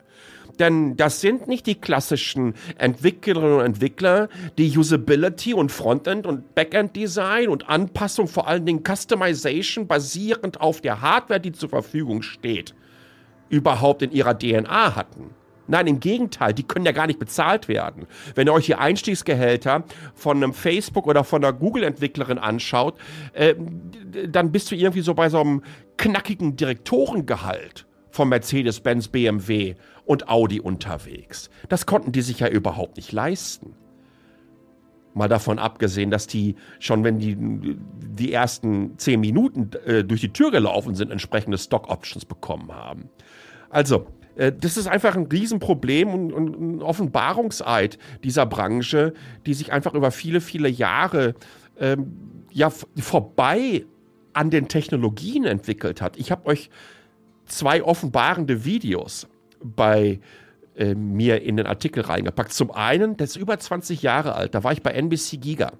Denn 0.57 0.97
das 0.97 1.21
sind 1.21 1.47
nicht 1.47 1.67
die 1.67 1.75
klassischen 1.75 2.55
Entwicklerinnen 2.79 3.59
und 3.59 3.65
Entwickler, 3.65 4.27
die 4.57 4.75
Usability 4.75 5.53
und 5.53 5.71
Frontend 5.71 6.25
und 6.25 6.55
Backend 6.55 6.95
Design 6.95 7.50
und 7.50 7.69
Anpassung, 7.69 8.27
vor 8.27 8.47
allen 8.47 8.65
Dingen 8.65 8.83
Customization 8.83 9.85
basierend 9.85 10.62
auf 10.62 10.81
der 10.81 11.01
Hardware, 11.01 11.39
die 11.39 11.51
zur 11.51 11.69
Verfügung 11.69 12.24
steht, 12.24 12.74
überhaupt 13.50 14.01
in 14.01 14.12
ihrer 14.12 14.35
DNA 14.35 14.95
hatten. 14.95 15.29
Nein, 15.67 15.88
im 15.88 16.00
Gegenteil, 16.00 16.53
die 16.53 16.63
können 16.63 16.86
ja 16.86 16.91
gar 16.91 17.07
nicht 17.07 17.19
bezahlt 17.19 17.67
werden. 17.67 18.05
Wenn 18.36 18.48
ihr 18.48 18.53
euch 18.53 18.67
die 18.67 18.75
Einstiegsgehälter 18.75 19.84
von 20.13 20.38
einem 20.38 20.53
Facebook 20.53 21.07
oder 21.07 21.24
von 21.24 21.43
einer 21.43 21.53
Google-Entwicklerin 21.53 22.38
anschaut, 22.38 22.98
äh, 23.34 23.55
dann 24.27 24.51
bist 24.51 24.72
du 24.72 24.75
irgendwie 24.75 25.01
so 25.01 25.13
bei 25.13 25.29
so 25.29 25.39
einem 25.39 25.63
knackigen 25.98 26.55
Direktorengehalt 26.55 27.88
von 28.12 28.29
Mercedes-Benz, 28.29 29.10
BMW 29.10 29.75
und 30.05 30.29
Audi 30.29 30.60
unterwegs. 30.60 31.50
Das 31.67 31.86
konnten 31.86 32.12
die 32.12 32.22
sich 32.22 32.39
ja 32.39 32.48
überhaupt 32.48 32.98
nicht 32.98 33.12
leisten. 33.12 33.74
Mal 35.13 35.29
davon 35.29 35.60
abgesehen, 35.60 36.12
dass 36.12 36.27
die 36.27 36.55
schon, 36.79 37.03
wenn 37.05 37.19
die 37.19 37.38
die 37.38 38.34
ersten 38.34 38.98
zehn 38.98 39.22
Minuten 39.22 39.72
äh, 39.86 40.03
durch 40.03 40.22
die 40.22 40.34
Tür 40.34 40.51
gelaufen 40.51 40.93
sind, 40.93 41.10
entsprechende 41.10 41.57
Stock 41.57 41.89
Options 41.89 42.25
bekommen 42.25 42.74
haben. 42.74 43.10
Also, 43.69 44.07
das 44.36 44.77
ist 44.77 44.88
einfach 44.88 45.15
ein 45.15 45.27
Riesenproblem 45.27 46.10
und, 46.10 46.34
und 46.34 46.60
ein 46.60 46.82
Offenbarungseid 46.82 47.98
dieser 48.24 48.46
Branche, 48.46 49.13
die 49.46 49.54
sich 49.54 49.72
einfach 49.72 49.94
über 49.94 50.12
viele, 50.12 50.42
viele 50.42 50.68
Jahre 50.68 51.36
ähm, 51.80 52.44
ja 52.51 52.70
vorbei 52.70 53.86
an 54.34 54.50
den 54.50 54.68
Technologien 54.68 55.46
entwickelt 55.46 56.01
hat. 56.01 56.18
Ich 56.18 56.32
habe 56.32 56.48
euch 56.48 56.70
zwei 57.46 57.84
offenbarende 57.84 58.65
Videos 58.65 59.27
bei 59.63 60.20
äh, 60.75 60.96
mir 60.96 61.42
in 61.42 61.58
den 61.58 61.68
Artikel 61.68 62.04
reingepackt. 62.04 62.51
Zum 62.51 62.72
einen, 62.72 63.18
das 63.18 63.32
ist 63.32 63.36
über 63.38 63.58
20 63.58 64.01
Jahre 64.01 64.36
alt, 64.36 64.56
da 64.56 64.63
war 64.63 64.74
ich 64.74 64.82
bei 64.82 64.92
NBC 64.92 65.39
Giga. 65.39 65.72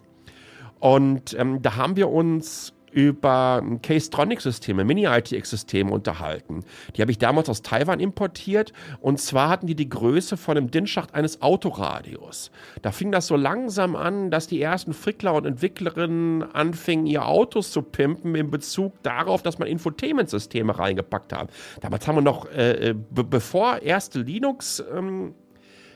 Und 0.80 1.36
ähm, 1.38 1.62
da 1.62 1.76
haben 1.76 1.96
wir 1.96 2.10
uns 2.10 2.74
über 2.96 3.62
Case-Tronic-Systeme, 3.82 4.86
Mini-ITX-Systeme 4.86 5.92
unterhalten. 5.92 6.64
Die 6.96 7.02
habe 7.02 7.12
ich 7.12 7.18
damals 7.18 7.50
aus 7.50 7.62
Taiwan 7.62 8.00
importiert 8.00 8.72
und 9.02 9.20
zwar 9.20 9.50
hatten 9.50 9.68
die 9.68 9.76
die 9.76 9.90
Größe 9.90 10.38
von 10.38 10.56
einem 10.56 10.72
DIN-Schacht 10.72 11.14
eines 11.14 11.42
Autoradios. 11.42 12.52
Da 12.82 12.94
fing 12.94 13.12
das 13.12 13.28
so 13.28 13.36
langsam 13.36 13.98
an, 13.98 14.32
dass 14.32 14.48
die 14.48 14.62
ersten 14.62 14.94
Frickler 14.94 15.34
und 15.34 15.46
Entwicklerinnen 15.46 16.44
anfingen, 16.54 17.06
ihr 17.06 17.28
Autos 17.28 17.72
zu 17.72 17.82
pimpen 17.82 18.34
in 18.34 18.50
Bezug 18.50 18.94
darauf, 19.04 19.44
dass 19.44 19.60
man 19.60 19.68
Infotainment-Systeme 19.68 20.80
reingepackt 20.80 21.34
hat. 21.34 21.50
Damals 21.82 22.08
haben 22.08 22.16
wir 22.16 22.22
noch, 22.22 22.50
äh, 22.50 22.92
äh 22.92 22.96
bevor 23.12 23.82
erste 23.82 24.20
Linux 24.20 24.82
ähm, 24.96 25.36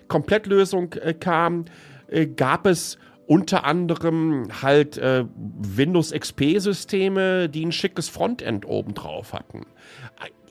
Komplettlösung 0.10 0.92
äh, 0.96 1.14
kam, 1.14 1.64
äh, 2.10 2.28
gab 2.28 2.66
es 2.66 2.98
unter 3.30 3.64
anderem 3.64 4.48
halt 4.64 4.98
äh, 4.98 5.24
Windows 5.38 6.12
XP-Systeme, 6.12 7.48
die 7.48 7.64
ein 7.64 7.72
schickes 7.72 8.10
Frontend 8.10 8.66
obendrauf 8.66 9.34
hatten. 9.34 9.68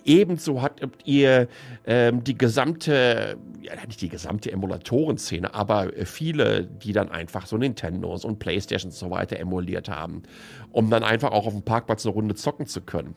Ebenso 0.05 0.63
habt 0.63 0.81
ihr 1.05 1.49
ähm, 1.87 2.23
die 2.23 2.39
gesamte, 2.39 3.37
ja 3.61 3.75
nicht 3.85 4.01
die 4.01 4.09
gesamte 4.09 4.53
Emulatorenszene, 4.53 5.53
aber 5.55 5.91
viele, 6.05 6.67
die 6.67 6.93
dann 6.93 7.11
einfach 7.11 7.47
so 7.47 7.57
Nintendos 7.57 8.25
und 8.25 8.39
Playstations 8.39 8.95
und 9.03 9.09
so 9.09 9.11
weiter 9.11 9.41
emuliert 9.41 9.89
haben, 9.89 10.23
um 10.71 10.89
dann 10.89 11.03
einfach 11.03 11.33
auch 11.33 11.47
auf 11.47 11.53
dem 11.53 11.65
Parkplatz 11.65 12.07
eine 12.07 12.15
Runde 12.15 12.37
zocken 12.37 12.67
zu 12.67 12.81
können. 12.81 13.17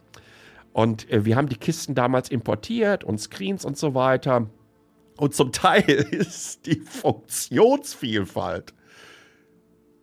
Und 0.73 1.07
äh, 1.11 1.23
wir 1.23 1.35
haben 1.35 1.49
die 1.49 1.55
Kisten 1.55 1.93
damals 1.93 2.29
importiert 2.29 3.03
und 3.03 3.19
Screens 3.19 3.63
und 3.63 3.77
so 3.77 3.93
weiter. 3.93 4.49
Und 5.17 5.35
zum 5.35 5.51
Teil 5.51 5.83
ist 6.11 6.65
die 6.65 6.79
Funktionsvielfalt 6.79 8.73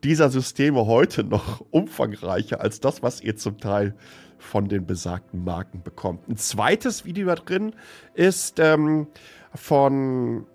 dieser 0.04 0.30
Systeme 0.30 0.86
heute 0.86 1.24
noch 1.24 1.64
umfangreicher 1.70 2.60
als 2.60 2.80
das, 2.80 3.02
was 3.02 3.20
ihr 3.20 3.36
zum 3.36 3.58
Teil 3.58 3.94
von 4.38 4.68
den 4.68 4.86
besagten 4.86 5.44
Marken 5.44 5.82
bekommt. 5.82 6.28
Ein 6.28 6.36
zweites 6.36 7.04
Video 7.04 7.26
da 7.26 7.34
drin 7.34 7.74
ist 8.14 8.60
ähm, 8.60 9.08
von 9.54 10.46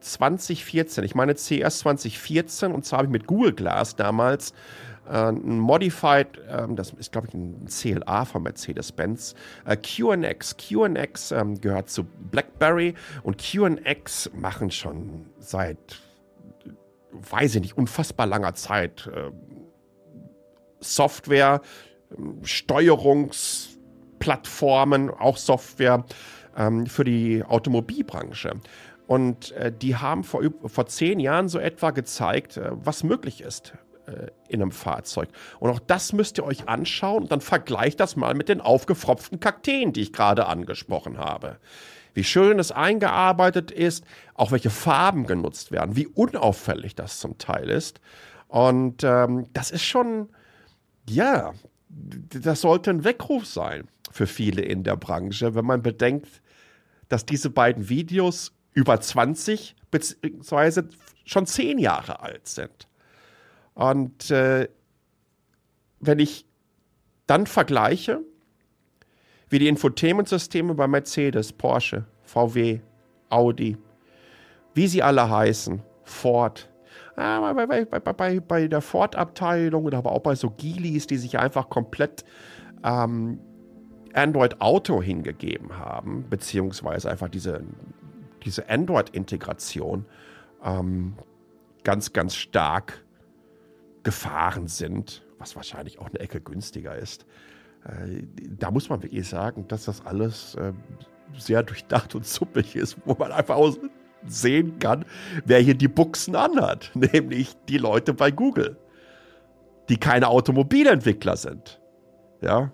2014. 0.00 1.04
Ich 1.04 1.14
meine 1.14 1.34
CS 1.34 1.80
2014 1.80 2.72
und 2.72 2.84
zwar 2.84 2.98
habe 2.98 3.06
ich 3.06 3.12
mit 3.12 3.26
Google 3.26 3.52
Glass 3.52 3.96
damals 3.96 4.52
äh, 5.08 5.30
ein 5.30 5.58
Modified, 5.58 6.28
ähm, 6.48 6.76
das 6.76 6.92
ist 6.92 7.12
glaube 7.12 7.28
ich 7.28 7.34
ein 7.34 7.66
CLA 7.66 8.24
von 8.24 8.44
Mercedes-Benz, 8.44 9.34
äh, 9.64 9.76
QNX. 9.76 10.56
QNX 10.56 11.32
ähm, 11.32 11.60
gehört 11.60 11.90
zu 11.90 12.04
BlackBerry 12.04 12.94
und 13.24 13.38
QNX 13.38 14.30
machen 14.34 14.70
schon 14.70 15.26
seit 15.38 16.00
weiß 17.12 17.56
ich 17.56 17.62
nicht, 17.62 17.76
unfassbar 17.76 18.26
langer 18.26 18.54
Zeit 18.54 19.10
äh, 19.12 19.32
Software, 20.80 21.60
ähm, 22.16 22.38
Steuerungsplattformen, 22.44 25.10
auch 25.10 25.36
Software 25.36 26.04
ähm, 26.56 26.86
für 26.86 27.04
die 27.04 27.44
Automobilbranche. 27.44 28.54
Und 29.06 29.52
äh, 29.52 29.70
die 29.72 29.94
haben 29.96 30.24
vor, 30.24 30.42
vor 30.66 30.86
zehn 30.86 31.20
Jahren 31.20 31.48
so 31.48 31.58
etwa 31.58 31.90
gezeigt, 31.90 32.56
äh, 32.56 32.70
was 32.72 33.04
möglich 33.04 33.42
ist 33.42 33.74
in 34.48 34.60
einem 34.60 34.72
Fahrzeug. 34.72 35.28
Und 35.60 35.70
auch 35.70 35.78
das 35.78 36.12
müsst 36.12 36.38
ihr 36.38 36.44
euch 36.44 36.68
anschauen 36.68 37.22
und 37.22 37.30
dann 37.30 37.40
vergleicht 37.40 38.00
das 38.00 38.16
mal 38.16 38.34
mit 38.34 38.48
den 38.48 38.60
aufgefropften 38.60 39.38
Kakteen, 39.38 39.92
die 39.92 40.00
ich 40.00 40.12
gerade 40.12 40.46
angesprochen 40.46 41.18
habe 41.18 41.60
wie 42.14 42.24
schön 42.24 42.58
es 42.58 42.72
eingearbeitet 42.72 43.70
ist, 43.70 44.04
auch 44.34 44.52
welche 44.52 44.70
Farben 44.70 45.26
genutzt 45.26 45.72
werden, 45.72 45.96
wie 45.96 46.06
unauffällig 46.06 46.94
das 46.94 47.20
zum 47.20 47.38
Teil 47.38 47.68
ist. 47.68 48.00
Und 48.48 49.04
ähm, 49.04 49.46
das 49.52 49.70
ist 49.70 49.84
schon, 49.84 50.28
ja, 51.08 51.52
das 51.88 52.60
sollte 52.60 52.90
ein 52.90 53.04
Weckruf 53.04 53.46
sein 53.46 53.88
für 54.10 54.26
viele 54.26 54.62
in 54.62 54.82
der 54.82 54.96
Branche, 54.96 55.54
wenn 55.54 55.64
man 55.64 55.82
bedenkt, 55.82 56.42
dass 57.08 57.26
diese 57.26 57.50
beiden 57.50 57.88
Videos 57.88 58.52
über 58.72 59.00
20 59.00 59.76
bzw. 59.90 60.82
schon 61.24 61.46
10 61.46 61.78
Jahre 61.78 62.20
alt 62.20 62.46
sind. 62.48 62.88
Und 63.74 64.30
äh, 64.30 64.68
wenn 66.00 66.18
ich 66.18 66.46
dann 67.26 67.46
vergleiche, 67.46 68.20
wie 69.50 69.58
die 69.58 69.68
Infotainment-Systeme 69.68 70.74
bei 70.74 70.86
Mercedes, 70.86 71.52
Porsche, 71.52 72.04
VW, 72.22 72.80
Audi, 73.28 73.76
wie 74.74 74.86
sie 74.86 75.02
alle 75.02 75.28
heißen, 75.28 75.82
Ford. 76.04 76.70
Ah, 77.16 77.52
bei, 77.52 77.66
bei, 77.66 77.84
bei, 77.84 78.40
bei, 78.40 78.68
der 78.68 78.80
Ford-Abteilung 78.80 79.84
oder 79.84 79.98
aber 79.98 80.12
auch 80.12 80.22
bei 80.22 80.34
so 80.34 80.50
Geelys, 80.50 81.06
die 81.06 81.18
sich 81.18 81.38
einfach 81.38 81.68
komplett 81.68 82.24
ähm, 82.84 83.40
Android 84.14 84.60
Auto 84.60 85.02
hingegeben 85.02 85.76
haben, 85.76 86.24
beziehungsweise 86.30 87.10
einfach 87.10 87.28
diese, 87.28 87.62
diese 88.44 88.68
Android-Integration 88.68 90.06
ähm, 90.64 91.14
ganz, 91.84 92.12
ganz 92.12 92.36
stark 92.36 93.04
gefahren 94.02 94.68
sind, 94.68 95.22
was 95.38 95.56
wahrscheinlich 95.56 95.98
auch 95.98 96.08
eine 96.08 96.20
Ecke 96.20 96.40
günstiger 96.40 96.94
ist. 96.96 97.26
Äh, 97.84 98.22
da 98.58 98.70
muss 98.70 98.88
man 98.88 99.02
wirklich 99.02 99.28
sagen, 99.28 99.66
dass 99.68 99.84
das 99.84 100.04
alles 100.04 100.54
äh, 100.56 100.72
sehr 101.36 101.62
durchdacht 101.62 102.14
und 102.14 102.26
suppig 102.26 102.76
ist, 102.76 102.96
wo 103.04 103.14
man 103.14 103.32
einfach 103.32 103.56
auch 103.56 103.76
sehen 104.26 104.78
kann, 104.78 105.04
wer 105.44 105.60
hier 105.60 105.74
die 105.74 105.88
Buchsen 105.88 106.36
anhat, 106.36 106.90
nämlich 106.94 107.56
die 107.68 107.78
Leute 107.78 108.14
bei 108.14 108.30
Google. 108.30 108.76
die 109.88 109.96
keine 109.96 110.28
Automobilentwickler 110.28 111.36
sind. 111.36 111.80
Ja. 112.40 112.70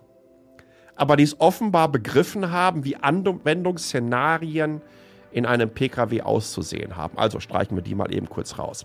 Aber 0.97 1.17
die 1.17 1.25
es 1.25 1.41
offenbar 1.41 1.91
begriffen 1.91 2.51
haben, 2.51 2.85
wie 2.85 2.97
Anwendungsszenarien 2.97 4.83
in 5.31 5.47
einem 5.47 5.71
Pkw 5.71 6.23
auszusehen 6.23 6.97
haben. 6.97 7.17
Also 7.17 7.41
streichen 7.41 7.77
wir 7.77 7.83
die 7.83 7.95
mal 7.95 8.13
eben 8.13 8.29
kurz 8.29 8.59
raus. 8.59 8.85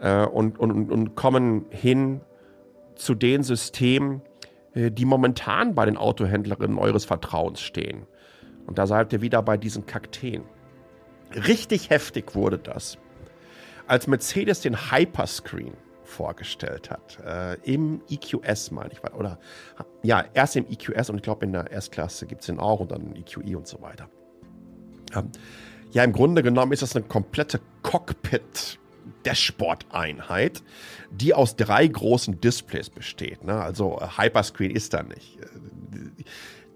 Äh, 0.00 0.24
und, 0.26 0.58
und, 0.58 0.90
und 0.90 1.14
kommen 1.16 1.66
hin 1.70 2.20
zu 2.94 3.14
den 3.14 3.42
Systemen, 3.42 4.22
die 4.74 5.04
momentan 5.04 5.74
bei 5.74 5.84
den 5.86 5.96
Autohändlerinnen 5.96 6.78
eures 6.78 7.04
Vertrauens 7.04 7.60
stehen. 7.60 8.06
Und 8.66 8.78
da 8.78 8.86
seid 8.86 9.12
ihr 9.12 9.20
wieder 9.20 9.42
bei 9.42 9.56
diesen 9.56 9.86
Kakteen. 9.86 10.42
Richtig 11.34 11.90
heftig 11.90 12.34
wurde 12.34 12.58
das, 12.58 12.98
als 13.86 14.06
Mercedes 14.06 14.60
den 14.60 14.90
Hyperscreen 14.90 15.74
vorgestellt 16.04 16.90
hat. 16.90 17.18
Äh, 17.24 17.54
Im 17.72 18.02
EQS, 18.08 18.70
meine 18.70 18.92
ich. 18.92 19.02
Oder 19.14 19.38
ja, 20.02 20.24
erst 20.34 20.56
im 20.56 20.66
EQS 20.70 21.10
und 21.10 21.16
ich 21.16 21.22
glaube 21.22 21.44
in 21.44 21.52
der 21.52 21.72
S-Klasse 21.72 22.26
gibt 22.26 22.42
es 22.42 22.46
den 22.46 22.60
auch 22.60 22.80
und 22.80 22.92
dann 22.92 23.16
EQE 23.16 23.56
und 23.56 23.66
so 23.66 23.80
weiter. 23.80 24.08
Ähm, 25.14 25.30
ja, 25.92 26.04
im 26.04 26.12
Grunde 26.12 26.42
genommen 26.42 26.72
ist 26.72 26.82
das 26.82 26.94
eine 26.94 27.04
komplette 27.04 27.60
Cockpit- 27.82 28.78
Dashboard-Einheit, 29.24 30.62
die 31.10 31.34
aus 31.34 31.56
drei 31.56 31.86
großen 31.86 32.40
Displays 32.40 32.90
besteht. 32.90 33.44
Ne? 33.44 33.54
Also 33.54 33.98
äh, 34.00 34.22
Hyperscreen 34.22 34.70
ist 34.70 34.94
da 34.94 35.02
nicht. 35.02 35.38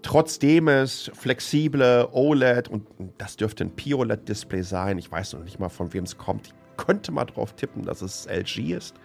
Trotzdem 0.01 0.67
es 0.67 1.11
flexible 1.13 2.07
OLED 2.11 2.69
und 2.69 2.87
das 3.17 3.35
dürfte 3.35 3.65
ein 3.65 3.75
POLED-Display 3.75 4.61
sein. 4.61 4.97
Ich 4.97 5.11
weiß 5.11 5.33
noch 5.33 5.43
nicht 5.43 5.59
mal, 5.59 5.69
von 5.69 5.93
wem 5.93 6.05
es 6.05 6.17
kommt. 6.17 6.47
Ich 6.47 6.53
könnte 6.77 7.11
mal 7.11 7.25
drauf 7.25 7.53
tippen, 7.53 7.83
dass 7.83 8.01
es 8.01 8.25
LG 8.25 8.73
ist. 8.73 8.95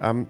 Ähm, 0.00 0.26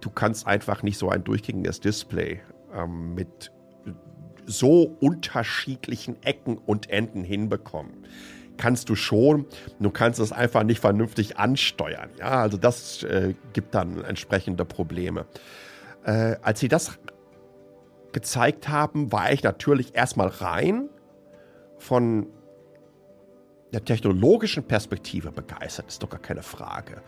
du 0.00 0.10
kannst 0.10 0.46
einfach 0.46 0.82
nicht 0.82 0.98
so 0.98 1.08
ein 1.08 1.24
durchgängiges 1.24 1.80
Display 1.80 2.40
ähm, 2.72 3.14
mit 3.14 3.50
so 4.46 4.96
unterschiedlichen 5.00 6.22
Ecken 6.22 6.58
und 6.58 6.90
Enden 6.90 7.24
hinbekommen 7.24 8.06
kannst 8.56 8.88
du 8.88 8.94
schon. 8.94 9.46
Du 9.80 9.90
kannst 9.90 10.20
es 10.20 10.32
einfach 10.32 10.62
nicht 10.62 10.80
vernünftig 10.80 11.38
ansteuern. 11.38 12.10
Ja, 12.18 12.42
also 12.42 12.56
das 12.56 13.02
äh, 13.02 13.34
gibt 13.52 13.74
dann 13.74 14.04
entsprechende 14.04 14.64
Probleme. 14.64 15.26
Äh, 16.04 16.36
als 16.42 16.60
sie 16.60 16.68
das 16.68 16.98
gezeigt 18.12 18.68
haben, 18.68 19.12
war 19.12 19.32
ich 19.32 19.42
natürlich 19.42 19.94
erstmal 19.94 20.28
rein 20.28 20.88
von 21.78 22.26
der 23.72 23.84
technologischen 23.84 24.62
Perspektive 24.62 25.32
begeistert, 25.32 25.88
ist 25.88 26.02
doch 26.02 26.08
gar 26.08 26.20
keine 26.20 26.42
Frage. 26.42 27.02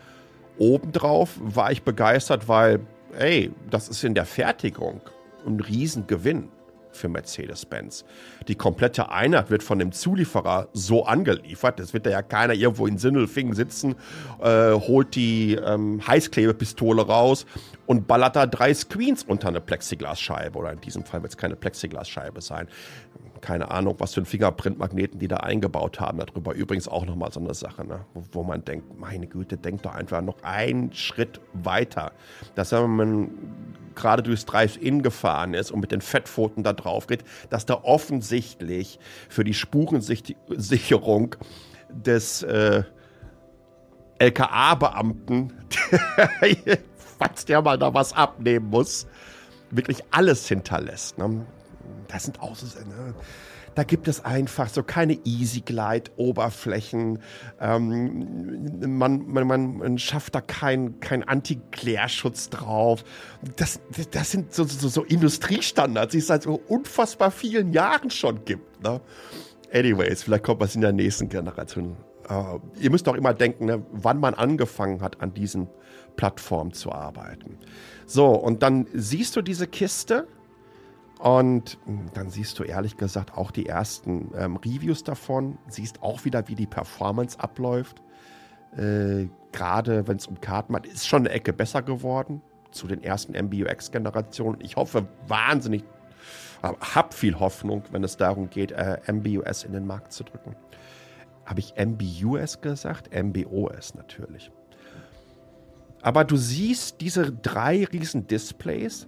Obendrauf 0.57 1.39
war 1.39 1.71
ich 1.71 1.83
begeistert, 1.83 2.47
weil, 2.49 2.81
ey, 3.17 3.51
das 3.69 3.87
ist 3.87 4.03
in 4.03 4.15
der 4.15 4.25
Fertigung 4.25 5.01
ein 5.45 5.59
Riesengewinn 5.61 6.49
für 6.97 7.09
Mercedes-Benz. 7.09 8.05
Die 8.47 8.55
komplette 8.55 9.11
Einheit 9.11 9.49
wird 9.49 9.63
von 9.63 9.79
dem 9.79 9.91
Zulieferer 9.91 10.69
so 10.73 11.05
angeliefert. 11.05 11.79
Das 11.79 11.93
wird 11.93 12.05
da 12.05 12.09
ja 12.09 12.21
keiner 12.21 12.53
irgendwo 12.53 12.87
in 12.87 12.97
Sindelfingen 12.97 13.53
sitzen, 13.53 13.95
äh, 14.41 14.71
holt 14.71 15.15
die 15.15 15.55
ähm, 15.55 16.05
Heißklebepistole 16.05 17.05
raus 17.05 17.45
und 17.85 18.07
ballert 18.07 18.35
da 18.35 18.45
drei 18.45 18.73
Screens 18.73 19.23
unter 19.23 19.47
eine 19.47 19.61
Plexiglasscheibe. 19.61 20.57
Oder 20.57 20.73
in 20.73 20.81
diesem 20.81 21.03
Fall 21.03 21.21
wird 21.21 21.33
es 21.33 21.37
keine 21.37 21.55
Plexiglasscheibe 21.55 22.41
sein. 22.41 22.67
Keine 23.41 23.69
Ahnung, 23.71 23.95
was 23.99 24.13
für 24.13 24.21
einen 24.21 24.25
Fingerprintmagneten 24.25 25.19
die 25.19 25.27
da 25.27 25.37
eingebaut 25.37 25.99
haben. 25.99 26.19
Darüber 26.19 26.53
übrigens 26.53 26.87
auch 26.87 27.05
nochmal 27.05 27.31
so 27.31 27.39
eine 27.39 27.53
Sache, 27.53 27.85
ne? 27.85 28.01
wo, 28.13 28.23
wo, 28.31 28.43
man 28.43 28.65
denkt, 28.65 28.99
meine 28.99 29.27
Güte, 29.27 29.57
denkt 29.57 29.85
doch 29.85 29.93
einfach 29.93 30.21
noch 30.21 30.41
einen 30.43 30.91
Schritt 30.93 31.39
weiter. 31.53 32.11
Dass 32.55 32.71
wenn 32.71 32.89
man 32.89 33.29
gerade 33.97 34.23
durchs 34.23 34.45
Drive-In 34.45 35.03
gefahren 35.03 35.53
ist 35.53 35.71
und 35.71 35.81
mit 35.81 35.91
den 35.91 36.01
Fettpfoten 36.01 36.63
da 36.63 36.71
drauf 36.71 37.07
geht, 37.07 37.23
dass 37.49 37.65
da 37.65 37.81
offensichtlich 37.83 38.99
für 39.27 39.43
die 39.43 39.53
Spurensicherung 39.53 41.35
des 41.89 42.43
äh, 42.43 42.83
LKA-Beamten, 44.19 45.53
falls 47.19 47.45
der 47.45 47.61
mal 47.61 47.77
da 47.77 47.93
was 47.93 48.13
abnehmen 48.13 48.69
muss, 48.69 49.07
wirklich 49.69 50.03
alles 50.11 50.47
hinterlässt. 50.47 51.17
Ne? 51.17 51.45
Das 52.07 52.23
sind 52.23 52.41
auch 52.41 52.55
so, 52.55 52.65
ne? 52.65 53.13
Da 53.77 53.83
gibt 53.83 54.07
es 54.07 54.25
einfach 54.25 54.69
so 54.69 54.81
keine 54.81 55.19
Easy 55.23 55.61
Glide 55.61 56.09
Oberflächen. 56.15 57.19
Ähm, 57.61 58.97
man, 58.97 59.27
man, 59.27 59.77
man, 59.77 59.97
schafft 59.99 60.33
da 60.33 60.41
keinen 60.41 60.99
kein 60.99 61.21
Anti-Klärschutz 61.21 62.49
drauf. 62.49 63.03
Das, 63.55 63.79
das 64.09 64.31
sind 64.31 64.51
so, 64.51 64.63
so, 64.63 64.87
so 64.87 65.03
Industriestandards, 65.03 66.13
die 66.13 66.17
es 66.17 66.25
seit 66.25 66.41
so 66.41 66.59
unfassbar 66.67 67.29
vielen 67.29 67.71
Jahren 67.71 68.09
schon 68.09 68.45
gibt. 68.45 68.81
Ne? 68.81 68.99
Anyways, 69.71 70.23
vielleicht 70.23 70.43
kommt 70.43 70.59
was 70.59 70.73
in 70.73 70.81
der 70.81 70.91
nächsten 70.91 71.29
Generation. 71.29 71.97
Uh, 72.27 72.59
ihr 72.79 72.89
müsst 72.89 73.07
auch 73.07 73.13
immer 73.13 73.35
denken, 73.35 73.65
ne, 73.65 73.85
wann 73.91 74.19
man 74.19 74.33
angefangen 74.33 75.01
hat, 75.03 75.21
an 75.21 75.35
diesen 75.35 75.69
Plattformen 76.15 76.73
zu 76.73 76.91
arbeiten. 76.91 77.59
So, 78.07 78.29
und 78.29 78.63
dann 78.63 78.87
siehst 78.91 79.35
du 79.35 79.43
diese 79.43 79.67
Kiste 79.67 80.27
und 81.19 81.77
dann 82.13 82.29
siehst 82.29 82.59
du 82.59 82.63
ehrlich 82.63 82.97
gesagt 82.97 83.35
auch 83.35 83.51
die 83.51 83.65
ersten 83.65 84.31
ähm, 84.37 84.57
Reviews 84.57 85.03
davon, 85.03 85.57
siehst 85.67 86.03
auch 86.03 86.25
wieder, 86.25 86.47
wie 86.47 86.55
die 86.55 86.67
Performance 86.67 87.39
abläuft. 87.39 88.01
Äh, 88.75 89.27
Gerade 89.51 90.07
wenn 90.07 90.17
es 90.17 90.27
um 90.27 90.39
Karten 90.39 90.73
geht, 90.73 90.93
ist 90.93 91.07
schon 91.07 91.21
eine 91.21 91.31
Ecke 91.31 91.53
besser 91.53 91.81
geworden 91.81 92.41
zu 92.71 92.85
den 92.85 93.01
ersten 93.01 93.33
MBUX-Generationen. 93.33 94.61
Ich 94.61 94.75
hoffe 94.75 95.07
wahnsinnig, 95.27 95.83
äh, 96.61 96.73
habe 96.79 97.13
viel 97.15 97.39
Hoffnung, 97.39 97.83
wenn 97.91 98.03
es 98.03 98.17
darum 98.17 98.49
geht, 98.49 98.71
äh, 98.71 98.99
MBUS 99.11 99.63
in 99.63 99.73
den 99.73 99.87
Markt 99.87 100.13
zu 100.13 100.23
drücken. 100.23 100.55
Habe 101.45 101.61
ich 101.61 101.73
MBUS 101.77 102.61
gesagt? 102.61 103.09
MBOS 103.11 103.95
natürlich. 103.95 104.51
Aber 106.01 106.23
du 106.23 106.37
siehst 106.37 107.01
diese 107.01 107.31
drei 107.31 107.85
riesen 107.85 108.27
Displays 108.27 109.07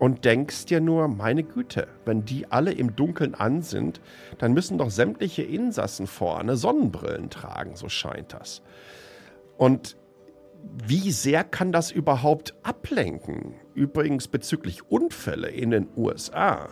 und 0.00 0.24
denkst 0.24 0.64
dir 0.64 0.80
nur, 0.80 1.08
meine 1.08 1.44
Güte, 1.44 1.86
wenn 2.06 2.24
die 2.24 2.50
alle 2.50 2.72
im 2.72 2.96
Dunkeln 2.96 3.34
an 3.34 3.60
sind, 3.60 4.00
dann 4.38 4.54
müssen 4.54 4.78
doch 4.78 4.90
sämtliche 4.90 5.42
Insassen 5.42 6.06
vorne 6.06 6.56
Sonnenbrillen 6.56 7.28
tragen, 7.28 7.76
so 7.76 7.90
scheint 7.90 8.32
das. 8.32 8.62
Und 9.58 9.96
wie 10.86 11.12
sehr 11.12 11.44
kann 11.44 11.70
das 11.70 11.90
überhaupt 11.90 12.54
ablenken? 12.62 13.54
Übrigens 13.74 14.26
bezüglich 14.26 14.90
Unfälle 14.90 15.48
in 15.48 15.70
den 15.70 15.86
USA, 15.96 16.70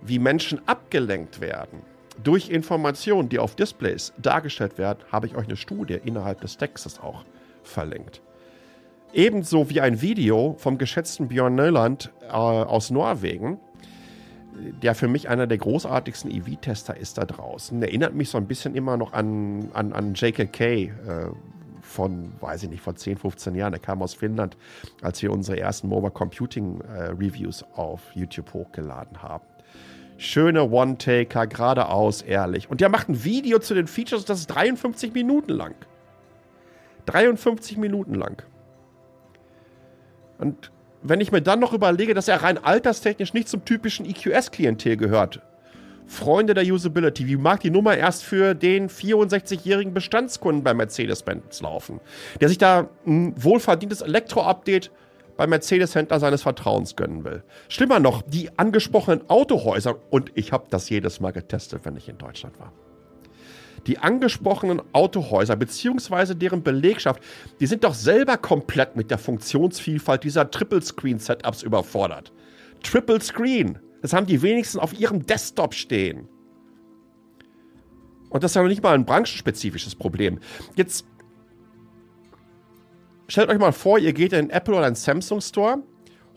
wie 0.00 0.18
Menschen 0.18 0.66
abgelenkt 0.66 1.40
werden 1.40 1.82
durch 2.22 2.48
Informationen, 2.48 3.28
die 3.28 3.38
auf 3.38 3.54
Displays 3.54 4.14
dargestellt 4.16 4.78
werden, 4.78 5.00
habe 5.12 5.26
ich 5.26 5.36
euch 5.36 5.46
eine 5.46 5.56
Studie 5.56 6.00
innerhalb 6.02 6.40
des 6.40 6.56
Textes 6.56 6.98
auch 6.98 7.24
verlinkt. 7.62 8.22
Ebenso 9.12 9.70
wie 9.70 9.80
ein 9.80 10.02
Video 10.02 10.56
vom 10.58 10.78
geschätzten 10.78 11.28
Björn 11.28 11.54
Neuland 11.54 12.12
äh, 12.22 12.32
aus 12.32 12.90
Norwegen, 12.90 13.58
der 14.82 14.94
für 14.94 15.08
mich 15.08 15.28
einer 15.28 15.46
der 15.46 15.58
großartigsten 15.58 16.30
EV-Tester 16.30 16.96
ist 16.96 17.18
da 17.18 17.24
draußen. 17.24 17.82
Erinnert 17.82 18.14
mich 18.14 18.30
so 18.30 18.38
ein 18.38 18.46
bisschen 18.46 18.74
immer 18.74 18.96
noch 18.96 19.12
an, 19.12 19.70
an, 19.72 19.92
an 19.92 20.14
JKK 20.14 20.60
äh, 20.62 20.90
von, 21.80 22.32
weiß 22.40 22.64
ich 22.64 22.70
nicht, 22.70 22.82
von 22.82 22.96
10, 22.96 23.16
15 23.16 23.54
Jahren. 23.54 23.72
Der 23.72 23.80
kam 23.80 24.02
aus 24.02 24.14
Finnland, 24.14 24.56
als 25.02 25.22
wir 25.22 25.32
unsere 25.32 25.58
ersten 25.58 25.88
Mobile 25.88 26.10
Computing 26.10 26.80
äh, 26.80 27.04
Reviews 27.10 27.64
auf 27.74 28.00
YouTube 28.14 28.52
hochgeladen 28.52 29.22
haben. 29.22 29.44
Schöne 30.18 30.70
One-Taker, 30.70 31.46
geradeaus, 31.46 32.22
ehrlich. 32.22 32.70
Und 32.70 32.80
der 32.80 32.88
macht 32.88 33.08
ein 33.08 33.24
Video 33.24 33.58
zu 33.58 33.74
den 33.74 33.86
Features, 33.86 34.24
das 34.24 34.40
ist 34.40 34.46
53 34.46 35.12
Minuten 35.12 35.52
lang. 35.52 35.74
53 37.04 37.76
Minuten 37.76 38.14
lang. 38.14 38.42
Und 40.38 40.70
wenn 41.02 41.20
ich 41.20 41.32
mir 41.32 41.42
dann 41.42 41.60
noch 41.60 41.72
überlege, 41.72 42.14
dass 42.14 42.28
er 42.28 42.42
rein 42.42 42.58
alterstechnisch 42.58 43.34
nicht 43.34 43.48
zum 43.48 43.64
typischen 43.64 44.06
EQS-Klientel 44.06 44.96
gehört, 44.96 45.40
Freunde 46.06 46.54
der 46.54 46.64
Usability, 46.64 47.26
wie 47.26 47.36
mag 47.36 47.60
die 47.60 47.70
Nummer 47.70 47.96
erst 47.96 48.24
für 48.24 48.54
den 48.54 48.88
64-jährigen 48.88 49.92
Bestandskunden 49.92 50.62
bei 50.62 50.72
Mercedes-Benz 50.72 51.60
laufen, 51.60 52.00
der 52.40 52.48
sich 52.48 52.58
da 52.58 52.88
ein 53.06 53.34
wohlverdientes 53.42 54.02
Elektro-Update 54.02 54.92
bei 55.36 55.46
Mercedes-Händler 55.46 56.20
seines 56.20 56.42
Vertrauens 56.42 56.96
gönnen 56.96 57.24
will. 57.24 57.42
Schlimmer 57.68 57.98
noch, 57.98 58.22
die 58.22 58.56
angesprochenen 58.56 59.28
Autohäuser, 59.28 59.96
und 60.10 60.30
ich 60.34 60.52
habe 60.52 60.66
das 60.70 60.88
jedes 60.88 61.20
Mal 61.20 61.32
getestet, 61.32 61.80
wenn 61.84 61.96
ich 61.96 62.08
in 62.08 62.18
Deutschland 62.18 62.58
war. 62.58 62.72
Die 63.86 63.98
angesprochenen 63.98 64.82
Autohäuser 64.92 65.56
bzw. 65.56 66.34
deren 66.34 66.62
Belegschaft, 66.62 67.22
die 67.60 67.66
sind 67.66 67.84
doch 67.84 67.94
selber 67.94 68.36
komplett 68.36 68.96
mit 68.96 69.10
der 69.10 69.18
Funktionsvielfalt 69.18 70.24
dieser 70.24 70.50
Triple-Screen-Setups 70.50 71.62
überfordert. 71.62 72.32
Triple 72.82 73.20
Screen, 73.20 73.78
das 74.02 74.12
haben 74.12 74.26
die 74.26 74.42
wenigsten 74.42 74.78
auf 74.78 74.98
ihrem 74.98 75.24
Desktop 75.24 75.74
stehen. 75.74 76.28
Und 78.30 78.42
das 78.42 78.52
ist 78.52 78.56
ja 78.56 78.62
noch 78.62 78.68
nicht 78.68 78.82
mal 78.82 78.94
ein 78.94 79.06
branchenspezifisches 79.06 79.94
Problem. 79.94 80.40
Jetzt 80.74 81.06
stellt 83.28 83.48
euch 83.48 83.58
mal 83.58 83.72
vor, 83.72 83.98
ihr 83.98 84.12
geht 84.12 84.32
in 84.32 84.48
den 84.48 84.50
Apple 84.50 84.74
oder 84.74 84.86
einen 84.86 84.96
Samsung 84.96 85.40
Store, 85.40 85.82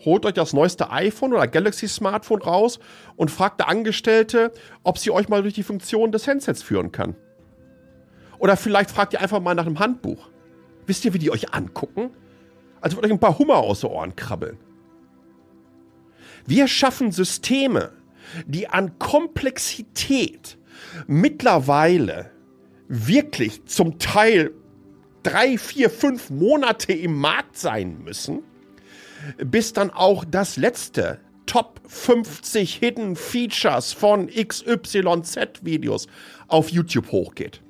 holt 0.04 0.24
euch 0.24 0.34
das 0.34 0.52
neueste 0.52 0.90
iPhone 0.90 1.32
oder 1.32 1.48
Galaxy 1.48 1.88
Smartphone 1.88 2.42
raus 2.42 2.78
und 3.16 3.30
fragt 3.30 3.60
der 3.60 3.68
Angestellte, 3.68 4.52
ob 4.84 4.98
sie 4.98 5.10
euch 5.10 5.28
mal 5.28 5.42
durch 5.42 5.54
die 5.54 5.62
Funktion 5.62 6.12
des 6.12 6.26
Handsets 6.26 6.62
führen 6.62 6.92
kann. 6.92 7.16
Oder 8.40 8.56
vielleicht 8.56 8.90
fragt 8.90 9.12
ihr 9.12 9.20
einfach 9.20 9.40
mal 9.40 9.54
nach 9.54 9.66
einem 9.66 9.78
Handbuch. 9.78 10.30
Wisst 10.86 11.04
ihr, 11.04 11.14
wie 11.14 11.18
die 11.18 11.30
euch 11.30 11.52
angucken? 11.54 12.10
Als 12.80 12.96
würde 12.96 13.06
euch 13.06 13.12
ein 13.12 13.20
paar 13.20 13.38
Hummer 13.38 13.58
aus 13.58 13.80
den 13.80 13.90
Ohren 13.90 14.16
krabbeln. 14.16 14.58
Wir 16.46 16.66
schaffen 16.66 17.12
Systeme, 17.12 17.92
die 18.46 18.66
an 18.66 18.98
Komplexität 18.98 20.56
mittlerweile 21.06 22.30
wirklich 22.88 23.66
zum 23.66 23.98
Teil 23.98 24.52
drei, 25.22 25.58
vier, 25.58 25.90
fünf 25.90 26.30
Monate 26.30 26.94
im 26.94 27.20
Markt 27.20 27.58
sein 27.58 28.02
müssen, 28.02 28.42
bis 29.36 29.74
dann 29.74 29.90
auch 29.90 30.24
das 30.24 30.56
letzte 30.56 31.20
Top 31.44 31.82
50 31.86 32.76
Hidden 32.76 33.16
Features 33.16 33.92
von 33.92 34.28
XYZ 34.28 35.62
Videos 35.62 36.06
auf 36.48 36.70
YouTube 36.70 37.12
hochgeht. 37.12 37.60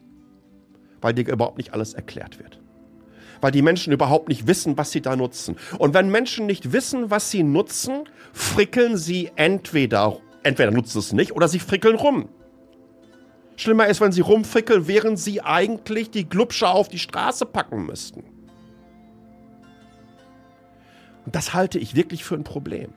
Weil 1.01 1.15
dir 1.15 1.27
überhaupt 1.29 1.59
nicht 1.59 1.73
alles 1.73 1.95
erklärt 1.95 2.39
wird. 2.39 2.61
Weil 3.41 3.53
die 3.53 3.63
Menschen 3.63 3.93
überhaupt 3.93 4.29
nicht 4.29 4.47
wissen, 4.47 4.77
was 4.77 4.91
sie 4.91 5.01
da 5.01 5.17
nutzen. 5.17 5.57
Und 5.79 5.95
wenn 5.95 6.11
Menschen 6.11 6.47
nicht 6.47 6.73
wissen, 6.73 7.11
was 7.11 7.31
sie 7.31 7.43
nutzen, 7.43 8.05
frickeln 8.33 8.97
sie 8.97 9.31
entweder, 9.37 10.19
entweder 10.43 10.71
nutzen 10.71 10.99
es 10.99 11.13
nicht 11.13 11.33
oder 11.33 11.49
sie 11.49 11.59
frickeln 11.59 11.97
rum. 11.97 12.29
Schlimmer 13.57 13.87
ist, 13.89 14.01
wenn 14.01 14.13
sie 14.13 14.23
rumfrickeln, 14.23 14.89
während 14.89 15.19
sie 15.19 15.43
eigentlich 15.43 16.11
die 16.11 16.29
Glubscher 16.29 16.71
auf 16.71 16.89
die 16.89 16.99
Straße 16.99 17.45
packen 17.45 17.87
müssten. 17.87 18.25
Und 21.27 21.35
das 21.35 21.53
halte 21.53 21.79
ich 21.79 21.95
wirklich 21.95 22.25
für 22.25 22.35
ein 22.35 22.45
Problem. 22.45 22.95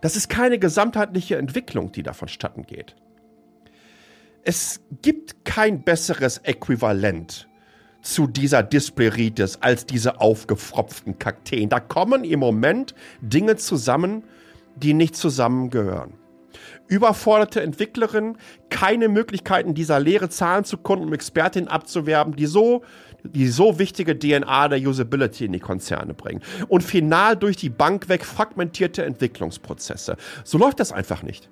Das 0.00 0.16
ist 0.16 0.28
keine 0.28 0.58
gesamtheitliche 0.58 1.36
Entwicklung, 1.36 1.92
die 1.92 2.02
da 2.02 2.12
vonstatten 2.12 2.64
geht. 2.66 2.96
Es 4.44 4.80
gibt 5.02 5.44
kein 5.44 5.84
besseres 5.84 6.38
Äquivalent 6.38 7.48
zu 8.00 8.26
dieser 8.26 8.62
Displeritis 8.62 9.58
als 9.60 9.86
diese 9.86 10.20
aufgefropften 10.20 11.18
Kakteen. 11.18 11.68
Da 11.68 11.78
kommen 11.78 12.24
im 12.24 12.40
Moment 12.40 12.94
Dinge 13.20 13.56
zusammen, 13.56 14.24
die 14.76 14.94
nicht 14.94 15.16
zusammengehören 15.16 16.14
überforderte 16.88 17.62
Entwicklerin 17.62 18.36
keine 18.68 19.08
Möglichkeiten, 19.08 19.72
dieser 19.72 19.98
leere 19.98 20.28
Zahlen 20.28 20.64
zu 20.64 20.76
konnten, 20.76 21.06
um 21.06 21.12
Expertinnen 21.14 21.68
abzuwerben, 21.68 22.36
die 22.36 22.44
so 22.44 22.82
die 23.24 23.46
so 23.48 23.78
wichtige 23.78 24.18
DNA 24.18 24.68
der 24.68 24.80
Usability 24.80 25.44
in 25.46 25.52
die 25.52 25.60
Konzerne 25.60 26.12
bringen. 26.12 26.42
Und 26.68 26.82
final 26.82 27.36
durch 27.36 27.56
die 27.56 27.70
Bank 27.70 28.08
weg 28.08 28.24
fragmentierte 28.24 29.04
Entwicklungsprozesse. 29.04 30.16
So 30.44 30.58
läuft 30.58 30.80
das 30.80 30.92
einfach 30.92 31.22
nicht. 31.22 31.48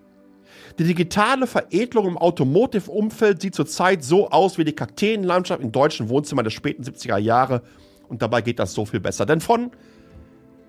Die 0.79 0.85
digitale 0.85 1.47
Veredelung 1.47 2.07
im 2.07 2.19
Automotive-Umfeld 2.19 3.43
sieht 3.43 3.55
zurzeit 3.55 4.05
so 4.05 4.31
aus 4.31 4.59
wie 4.59 4.65
die 4.65 4.75
Kakteenlandschaft 4.75 5.63
im 5.63 5.73
deutschen 5.73 6.09
Wohnzimmer 6.09 6.43
der 6.43 6.51
späten 6.51 6.83
70er 6.83 7.19
Jahre. 7.19 7.63
Und 8.09 8.23
dabei 8.23 8.41
geht 8.43 8.59
das 8.59 8.73
so 8.73 8.85
viel 8.85 9.01
besser. 9.01 9.27
Denn 9.27 9.41
von 9.41 9.71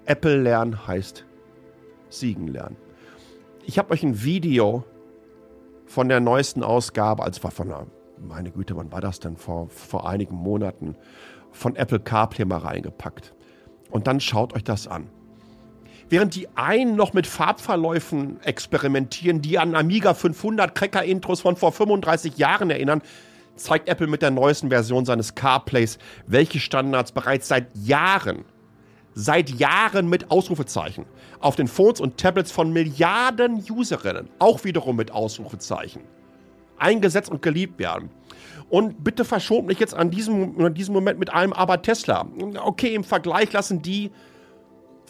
Apple 0.05 0.41
lernen 0.41 0.87
heißt 0.87 1.25
Siegen 2.09 2.47
lernen 2.47 2.75
ich 3.65 3.77
habe 3.77 3.91
euch 3.91 4.03
ein 4.03 4.23
Video 4.23 4.83
von 5.85 6.09
der 6.09 6.19
neuesten 6.19 6.63
Ausgabe, 6.63 7.23
als 7.23 7.43
war 7.43 7.51
von 7.51 7.67
der, 7.69 7.87
meine 8.17 8.51
Güte, 8.51 8.75
wann 8.75 8.91
war 8.91 9.01
das 9.01 9.19
denn? 9.19 9.35
Vor, 9.35 9.69
vor 9.69 10.07
einigen 10.07 10.35
Monaten, 10.35 10.95
von 11.51 11.75
Apple 11.75 11.99
CarPlay 11.99 12.45
mal 12.45 12.59
reingepackt. 12.59 13.33
Und 13.89 14.07
dann 14.07 14.19
schaut 14.19 14.53
euch 14.53 14.63
das 14.63 14.87
an. 14.87 15.09
Während 16.11 16.35
die 16.35 16.49
einen 16.55 16.97
noch 16.97 17.13
mit 17.13 17.25
Farbverläufen 17.25 18.43
experimentieren, 18.43 19.41
die 19.41 19.57
an 19.57 19.75
Amiga 19.75 20.13
500 20.13 20.75
Cracker-Intros 20.75 21.39
von 21.39 21.55
vor 21.55 21.71
35 21.71 22.37
Jahren 22.37 22.69
erinnern, 22.69 23.01
zeigt 23.55 23.87
Apple 23.87 24.07
mit 24.07 24.21
der 24.21 24.29
neuesten 24.29 24.67
Version 24.67 25.05
seines 25.05 25.35
CarPlays, 25.35 25.99
welche 26.27 26.59
Standards 26.59 27.13
bereits 27.13 27.47
seit 27.47 27.67
Jahren 27.77 28.43
seit 29.13 29.49
Jahren 29.51 30.09
mit 30.09 30.31
Ausrufezeichen 30.31 31.05
auf 31.39 31.55
den 31.55 31.67
Phones 31.67 32.01
und 32.01 32.17
Tablets 32.17 32.51
von 32.51 32.73
Milliarden 32.73 33.63
Userinnen, 33.69 34.29
auch 34.39 34.65
wiederum 34.65 34.97
mit 34.97 35.11
Ausrufezeichen, 35.11 36.01
eingesetzt 36.77 37.29
und 37.29 37.41
geliebt 37.41 37.79
werden. 37.79 38.09
Und 38.69 39.03
bitte 39.03 39.23
verschont 39.23 39.67
mich 39.67 39.79
jetzt 39.79 39.93
an 39.93 40.11
diesem, 40.11 40.59
an 40.59 40.73
diesem 40.73 40.93
Moment 40.93 41.19
mit 41.19 41.29
einem 41.29 41.53
Aber 41.53 41.81
Tesla. 41.81 42.25
Okay, 42.63 42.95
im 42.95 43.03
Vergleich 43.03 43.51
lassen 43.51 43.81
die, 43.81 44.11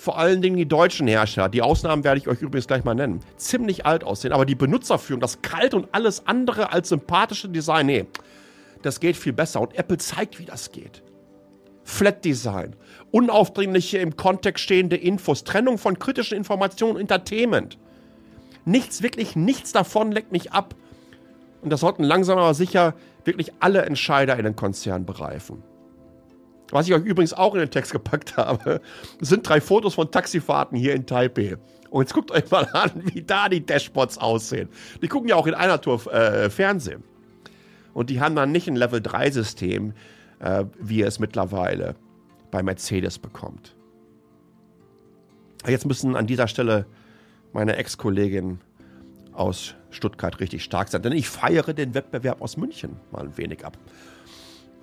vor 0.01 0.17
allen 0.17 0.41
Dingen 0.41 0.57
die 0.57 0.67
deutschen 0.67 1.05
Hersteller, 1.05 1.47
die 1.47 1.61
Ausnahmen 1.61 2.03
werde 2.03 2.19
ich 2.19 2.27
euch 2.27 2.41
übrigens 2.41 2.65
gleich 2.65 2.83
mal 2.83 2.95
nennen, 2.95 3.19
ziemlich 3.37 3.85
alt 3.85 4.03
aussehen. 4.03 4.33
Aber 4.33 4.47
die 4.47 4.55
Benutzerführung, 4.55 5.21
das 5.21 5.43
Kalt 5.43 5.75
und 5.75 5.89
alles 5.91 6.25
andere 6.25 6.73
als 6.73 6.89
sympathische 6.89 7.49
Design, 7.49 7.85
nee, 7.85 8.05
das 8.81 8.99
geht 8.99 9.15
viel 9.15 9.31
besser. 9.31 9.61
Und 9.61 9.77
Apple 9.77 9.99
zeigt, 9.99 10.39
wie 10.39 10.45
das 10.45 10.71
geht. 10.71 11.03
Flat 11.83 12.25
Design, 12.25 12.75
unaufdringliche 13.11 13.99
im 13.99 14.15
Kontext 14.15 14.63
stehende 14.63 14.95
Infos, 14.95 15.43
Trennung 15.43 15.77
von 15.77 15.99
kritischen 15.99 16.35
Informationen 16.35 16.95
und 16.95 17.01
Entertainment. 17.01 17.77
Nichts, 18.65 19.03
wirklich 19.03 19.35
nichts 19.35 19.71
davon 19.71 20.11
leckt 20.11 20.31
mich 20.31 20.51
ab. 20.51 20.73
Und 21.61 21.69
das 21.69 21.81
sollten 21.81 22.03
langsam 22.03 22.39
aber 22.39 22.55
sicher 22.55 22.95
wirklich 23.23 23.51
alle 23.59 23.83
Entscheider 23.83 24.35
in 24.35 24.45
den 24.45 24.55
Konzern 24.55 25.05
bereifen. 25.05 25.61
Was 26.71 26.87
ich 26.87 26.93
euch 26.93 27.03
übrigens 27.03 27.33
auch 27.33 27.53
in 27.53 27.59
den 27.59 27.69
Text 27.69 27.91
gepackt 27.91 28.37
habe, 28.37 28.81
sind 29.19 29.47
drei 29.47 29.61
Fotos 29.61 29.93
von 29.93 30.09
Taxifahrten 30.09 30.77
hier 30.77 30.95
in 30.95 31.05
Taipei. 31.05 31.57
Und 31.89 32.03
jetzt 32.03 32.13
guckt 32.13 32.31
euch 32.31 32.49
mal 32.49 32.67
an, 32.73 32.91
wie 33.13 33.21
da 33.21 33.49
die 33.49 33.65
Dashboards 33.65 34.17
aussehen. 34.17 34.69
Die 35.01 35.07
gucken 35.07 35.29
ja 35.29 35.35
auch 35.35 35.47
in 35.47 35.53
einer 35.53 35.79
Tour 35.79 36.11
äh, 36.11 36.49
Fernsehen. 36.49 37.03
Und 37.93 38.09
die 38.09 38.21
haben 38.21 38.35
dann 38.35 38.51
nicht 38.51 38.67
ein 38.67 38.77
Level 38.77 39.01
3 39.01 39.31
System, 39.31 39.93
äh, 40.39 40.63
wie 40.79 41.01
er 41.01 41.09
es 41.09 41.19
mittlerweile 41.19 41.95
bei 42.49 42.63
Mercedes 42.63 43.19
bekommt. 43.19 43.75
Jetzt 45.67 45.85
müssen 45.85 46.15
an 46.15 46.27
dieser 46.27 46.47
Stelle 46.47 46.85
meine 47.53 47.75
Ex-Kollegin 47.75 48.59
aus 49.33 49.75
Stuttgart 49.89 50.39
richtig 50.39 50.63
stark 50.63 50.87
sein, 50.87 51.01
denn 51.01 51.13
ich 51.13 51.29
feiere 51.29 51.73
den 51.73 51.93
Wettbewerb 51.93 52.41
aus 52.41 52.57
München 52.57 52.97
mal 53.11 53.23
ein 53.23 53.37
wenig 53.37 53.65
ab. 53.65 53.77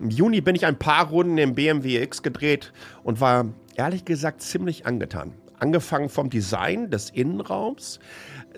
Im 0.00 0.10
Juni 0.10 0.40
bin 0.40 0.54
ich 0.54 0.64
ein 0.64 0.78
paar 0.78 1.08
Runden 1.08 1.38
im 1.38 1.54
BMW 1.54 2.00
X 2.02 2.22
gedreht 2.22 2.72
und 3.02 3.20
war 3.20 3.46
ehrlich 3.76 4.04
gesagt 4.04 4.42
ziemlich 4.42 4.86
angetan. 4.86 5.34
Angefangen 5.58 6.08
vom 6.08 6.30
Design 6.30 6.90
des 6.90 7.10
Innenraums, 7.10 7.98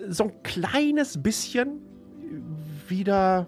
so 0.07 0.25
ein 0.25 0.43
kleines 0.43 1.21
bisschen 1.21 1.81
wieder 2.87 3.47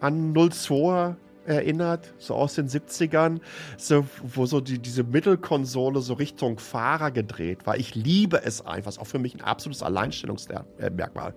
an 0.00 0.34
02 0.34 1.14
erinnert, 1.44 2.12
so 2.18 2.34
aus 2.34 2.54
den 2.54 2.68
70ern, 2.68 3.40
so, 3.76 4.04
wo 4.22 4.46
so 4.46 4.60
die, 4.60 4.78
diese 4.78 5.04
Mittelkonsole 5.04 6.00
so 6.00 6.14
Richtung 6.14 6.58
Fahrer 6.58 7.10
gedreht 7.10 7.66
war. 7.66 7.76
Ich 7.76 7.94
liebe 7.94 8.42
es 8.44 8.64
einfach, 8.66 8.90
ist 8.90 8.98
auch 8.98 9.06
für 9.06 9.18
mich 9.18 9.34
ein 9.34 9.40
absolutes 9.40 9.82
Alleinstellungsmerkmal. 9.82 11.34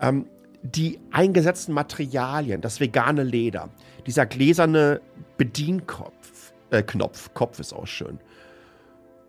Ähm, 0.00 0.26
die 0.62 0.98
eingesetzten 1.10 1.72
Materialien, 1.72 2.60
das 2.60 2.80
vegane 2.80 3.22
Leder, 3.22 3.70
dieser 4.06 4.26
gläserne 4.26 5.00
Bedienkopf, 5.36 6.52
äh, 6.70 6.82
Knopf, 6.82 7.32
Kopf 7.34 7.58
ist 7.58 7.72
auch 7.72 7.86
schön. 7.86 8.20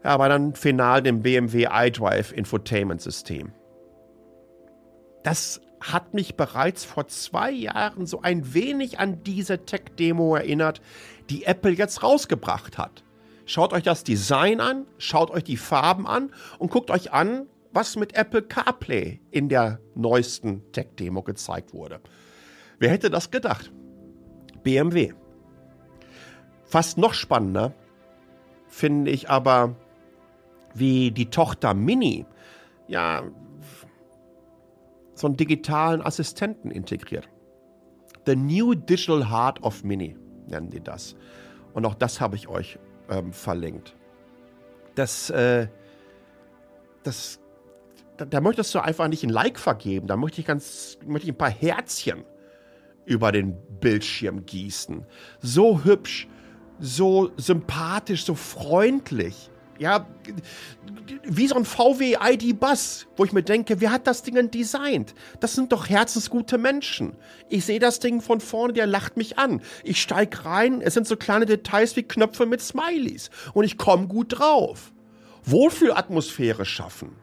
Ja, 0.04 0.12
aber 0.12 0.30
dann 0.30 0.56
final 0.56 1.02
dem 1.02 1.22
BMW 1.22 1.68
iDrive 1.72 2.32
Infotainment 2.32 3.02
System. 3.02 3.52
Das 5.24 5.62
hat 5.80 6.14
mich 6.14 6.36
bereits 6.36 6.84
vor 6.84 7.08
zwei 7.08 7.52
Jahren 7.52 8.06
so 8.06 8.22
ein 8.22 8.54
wenig 8.54 9.00
an 9.00 9.24
diese 9.24 9.66
Tech-Demo 9.66 10.36
erinnert, 10.36 10.82
die 11.30 11.46
Apple 11.46 11.72
jetzt 11.72 12.04
rausgebracht 12.04 12.78
hat. 12.78 13.04
Schaut 13.46 13.74
euch 13.74 13.84
das 13.84 14.04
Design 14.04 14.60
an, 14.60 14.86
schaut 14.98 15.32
euch 15.32 15.44
die 15.44 15.58
Farben 15.58 16.08
an 16.08 16.32
und 16.60 16.72
guckt 16.72 16.92
euch 16.92 17.12
an, 17.12 17.48
was 17.74 17.96
mit 17.96 18.16
Apple 18.16 18.42
CarPlay 18.42 19.22
in 19.32 19.50
der 19.50 19.80
neuesten 19.96 20.72
Tech-Demo 20.72 21.24
gezeigt 21.24 21.74
wurde. 21.74 22.02
Wer 22.80 22.90
hätte 22.90 23.10
das 23.10 23.32
gedacht? 23.32 23.72
BMW. 24.64 25.14
Fast 26.66 26.98
noch 26.98 27.14
spannender 27.14 27.74
finde 28.68 29.12
ich 29.12 29.30
aber, 29.30 29.76
wie 30.74 31.12
die 31.12 31.30
Tochter 31.30 31.74
Mini 31.74 32.26
ja 32.88 33.24
so 35.14 35.28
einen 35.28 35.38
digitalen 35.38 36.02
Assistenten 36.02 36.72
integriert. 36.72 37.30
The 38.26 38.36
New 38.36 38.74
Digital 38.74 39.30
Heart 39.30 39.64
of 39.64 39.84
Mini 39.84 40.18
nennen 40.48 40.70
die 40.70 40.82
das. 40.82 41.16
Und 41.74 41.86
auch 41.86 41.96
das 41.96 42.22
habe 42.22 42.36
ich 42.36 42.48
euch 42.48 42.80
ähm, 43.10 43.34
verlinkt. 43.34 43.96
Das, 44.96 45.30
äh, 45.30 45.68
das, 47.04 47.41
da, 48.22 48.26
da, 48.26 48.42
möchtest 48.42 48.74
du 48.76 48.80
einfach 48.80 49.08
nicht 49.08 49.24
ein 49.24 49.30
Like 49.30 49.60
vergeben. 49.60 50.08
Da 50.08 50.16
möchte 50.16 50.42
ich 50.42 50.48
ganz, 50.48 50.98
möchte 51.06 51.28
ich 51.28 51.34
ein 51.34 51.38
paar 51.38 51.50
Herzchen 51.50 52.24
über 53.06 53.32
den 53.32 53.58
Bildschirm 53.80 54.46
gießen. 54.46 55.06
So 55.40 55.84
hübsch, 55.84 56.28
so 56.80 57.32
sympathisch, 57.38 58.26
so 58.26 58.36
freundlich. 58.36 59.50
Ja, 59.80 60.06
wie 61.24 61.48
so 61.48 61.56
ein 61.56 61.66
VW 61.66 62.18
ID-Bus, 62.22 63.08
wo 63.18 63.26
ich 63.26 63.34
mir 63.34 63.42
denke, 63.42 63.82
wer 63.82 63.92
hat 63.92 64.06
das 64.06 64.22
Ding 64.22 64.36
denn 64.36 64.52
designt? 64.52 65.16
Das 65.40 65.56
sind 65.56 65.72
doch 65.72 65.90
herzensgute 65.90 66.60
Menschen. 66.60 67.16
Ich 67.50 67.66
sehe 67.66 67.80
das 67.80 67.98
Ding 67.98 68.22
von 68.22 68.42
vorne, 68.42 68.74
der 68.74 68.86
lacht 68.86 69.18
mich 69.18 69.40
an. 69.40 69.62
Ich 69.84 70.00
steig 70.00 70.46
rein, 70.46 70.82
es 70.82 70.94
sind 70.94 71.08
so 71.08 71.16
kleine 71.16 71.48
Details 71.48 71.96
wie 71.96 72.04
Knöpfe 72.04 72.46
mit 72.46 72.62
Smileys 72.62 73.32
und 73.56 73.64
ich 73.64 73.80
komme 73.80 74.08
gut 74.08 74.38
drauf. 74.38 74.94
Wohlfühlatmosphäre 75.46 76.66
schaffen 76.66 77.16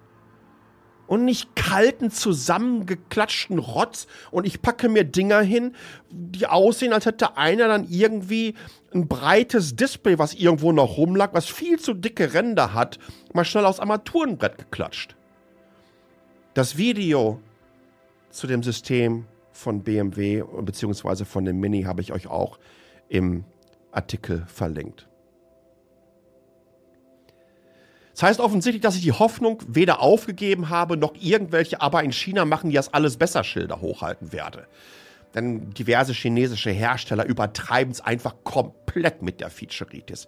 und 1.09 1.25
nicht 1.25 1.57
kalten, 1.57 2.11
zusammengeklatschten 2.13 3.59
Rotz 3.59 4.07
und 4.31 4.47
ich 4.47 4.63
packe 4.63 4.89
mir 4.89 5.05
Dinger 5.05 5.41
hin, 5.41 5.75
die 6.11 6.47
aussehen, 6.47 6.93
als 6.93 7.07
hätte 7.07 7.37
einer 7.37 7.67
dann 7.67 7.89
irgendwie 7.89 8.55
ein 8.95 9.09
breites 9.09 9.75
Display, 9.75 10.19
was 10.19 10.35
irgendwo 10.35 10.71
noch 10.71 10.97
rumlag, 10.97 11.31
was 11.33 11.47
viel 11.47 11.81
zu 11.81 11.95
dicke 11.95 12.35
Ränder 12.35 12.75
hat, 12.75 12.99
mal 13.33 13.45
schnell 13.45 13.65
aufs 13.65 13.81
Armaturenbrett 13.81 14.59
geklatscht. 14.59 15.17
Das 16.55 16.77
Video 16.77 17.41
zu 18.31 18.47
dem 18.47 18.63
System 18.63 19.25
von 19.53 19.83
BMW 19.83 20.45
bzw. 20.63 21.25
von 21.25 21.45
dem 21.45 21.59
Mini 21.59 21.83
habe 21.83 22.03
ich 22.03 22.13
euch 22.13 22.29
auch 22.29 22.59
im 23.09 23.45
Artikel 23.91 24.45
verlinkt. 24.47 25.08
Das 28.19 28.31
heißt 28.31 28.41
offensichtlich, 28.41 28.83
dass 28.83 28.97
ich 28.97 29.03
die 29.03 29.13
Hoffnung 29.13 29.63
weder 29.69 30.03
aufgegeben 30.03 30.71
habe, 30.71 30.97
noch 30.97 31.15
irgendwelche 31.21 31.81
aber 31.81 32.03
in 32.03 32.11
China 32.11 32.45
machen 32.45 32.69
die 32.69 32.75
das 32.75 32.93
alles 32.93 33.17
besser 33.17 33.45
Schilder 33.45 33.81
hochhalten 33.81 34.33
werde. 34.33 34.67
Denn 35.37 35.71
diverse 35.71 36.13
chinesische 36.15 36.73
Hersteller 36.73 37.27
übertreiben 37.27 37.93
es 37.93 38.01
einfach 38.01 38.35
komplett 38.43 39.23
mit 39.23 39.41
der 39.41 39.51
Featureitis. 39.51 40.27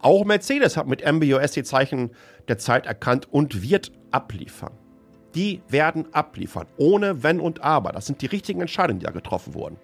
Auch 0.00 0.24
Mercedes 0.24 0.76
hat 0.76 0.88
mit 0.88 1.06
MBOS 1.06 1.52
die 1.52 1.62
Zeichen 1.62 2.10
der 2.48 2.58
Zeit 2.58 2.86
erkannt 2.86 3.32
und 3.32 3.62
wird 3.62 3.92
abliefern. 4.10 4.72
Die 5.36 5.62
werden 5.68 6.12
abliefern, 6.12 6.66
ohne 6.76 7.22
Wenn 7.22 7.38
und 7.38 7.62
Aber. 7.62 7.92
Das 7.92 8.06
sind 8.06 8.20
die 8.20 8.26
richtigen 8.26 8.62
Entscheidungen, 8.62 8.98
die 8.98 9.06
da 9.06 9.12
getroffen 9.12 9.54
wurden. 9.54 9.76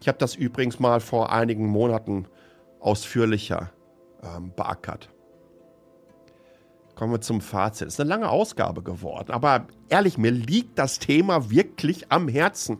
Ich 0.00 0.08
habe 0.08 0.18
das 0.18 0.34
übrigens 0.34 0.80
mal 0.80 0.98
vor 0.98 1.32
einigen 1.32 1.66
Monaten 1.68 2.26
ausführlicher 2.80 3.70
ähm, 4.24 4.52
beackert. 4.56 5.13
Kommen 6.94 7.12
wir 7.12 7.20
zum 7.20 7.40
Fazit. 7.40 7.88
Ist 7.88 8.00
eine 8.00 8.08
lange 8.08 8.28
Ausgabe 8.28 8.82
geworden, 8.82 9.32
aber 9.32 9.66
ehrlich, 9.88 10.16
mir 10.16 10.30
liegt 10.30 10.78
das 10.78 10.98
Thema 10.98 11.50
wirklich 11.50 12.10
am 12.12 12.28
Herzen. 12.28 12.78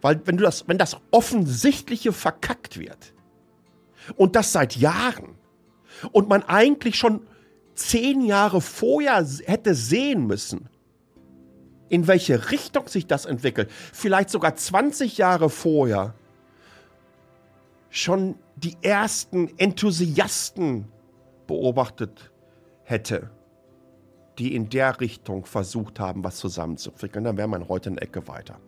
Weil 0.00 0.20
wenn 0.24 0.36
du 0.36 0.44
das, 0.44 0.66
wenn 0.68 0.78
das 0.78 0.96
Offensichtliche 1.10 2.12
verkackt 2.12 2.78
wird 2.78 3.12
und 4.16 4.36
das 4.36 4.52
seit 4.52 4.76
Jahren 4.76 5.36
und 6.12 6.28
man 6.28 6.42
eigentlich 6.42 6.96
schon 6.96 7.26
zehn 7.74 8.22
Jahre 8.22 8.60
vorher 8.60 9.24
hätte 9.44 9.74
sehen 9.74 10.26
müssen, 10.26 10.68
in 11.88 12.06
welche 12.06 12.50
Richtung 12.50 12.88
sich 12.88 13.06
das 13.06 13.26
entwickelt, 13.26 13.70
vielleicht 13.92 14.30
sogar 14.30 14.56
20 14.56 15.18
Jahre 15.18 15.50
vorher, 15.50 16.14
schon 17.90 18.36
die 18.56 18.76
ersten 18.80 19.56
Enthusiasten 19.58 20.88
beobachtet 21.46 22.32
hätte 22.84 23.30
die 24.38 24.54
in 24.54 24.68
der 24.68 25.00
Richtung 25.00 25.44
versucht 25.44 26.00
haben, 26.00 26.24
was 26.24 26.36
zusammenzufrickeln, 26.36 27.24
dann 27.24 27.36
wäre 27.36 27.48
man 27.48 27.68
heute 27.68 27.90
eine 27.90 28.00
Ecke 28.00 28.28
weiter. 28.28 28.58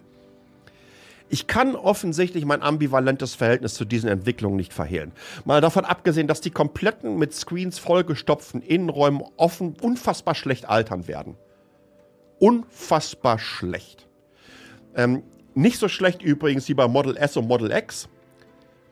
Ich 1.31 1.46
kann 1.46 1.74
offensichtlich 1.74 2.44
mein 2.44 2.62
ambivalentes 2.62 3.35
Verhältnis 3.35 3.74
zu 3.74 3.85
diesen 3.85 4.09
Entwicklungen 4.09 4.57
nicht 4.57 4.74
verhehlen. 4.74 5.12
Mal 5.44 5.61
davon 5.61 5.85
abgesehen, 5.85 6.29
dass 6.29 6.40
die 6.40 6.50
kompletten 6.50 7.18
mit 7.18 7.33
Screens 7.35 7.79
vollgestopften 7.79 8.61
Innenräume 8.61 9.24
offen 9.37 9.74
unfassbar 9.81 10.35
schlecht 10.35 10.68
altern 10.68 11.09
werden. 11.09 11.37
Unfassbar 12.38 13.38
schlecht. 13.38 14.07
Ähm, 14.94 15.22
nicht 15.55 15.79
so 15.79 15.88
schlecht 15.88 16.22
übrigens 16.22 16.68
wie 16.68 16.74
bei 16.74 16.88
Model 16.88 17.16
S 17.16 17.37
und 17.37 17.48
Model 17.48 17.72
X. 17.72 18.09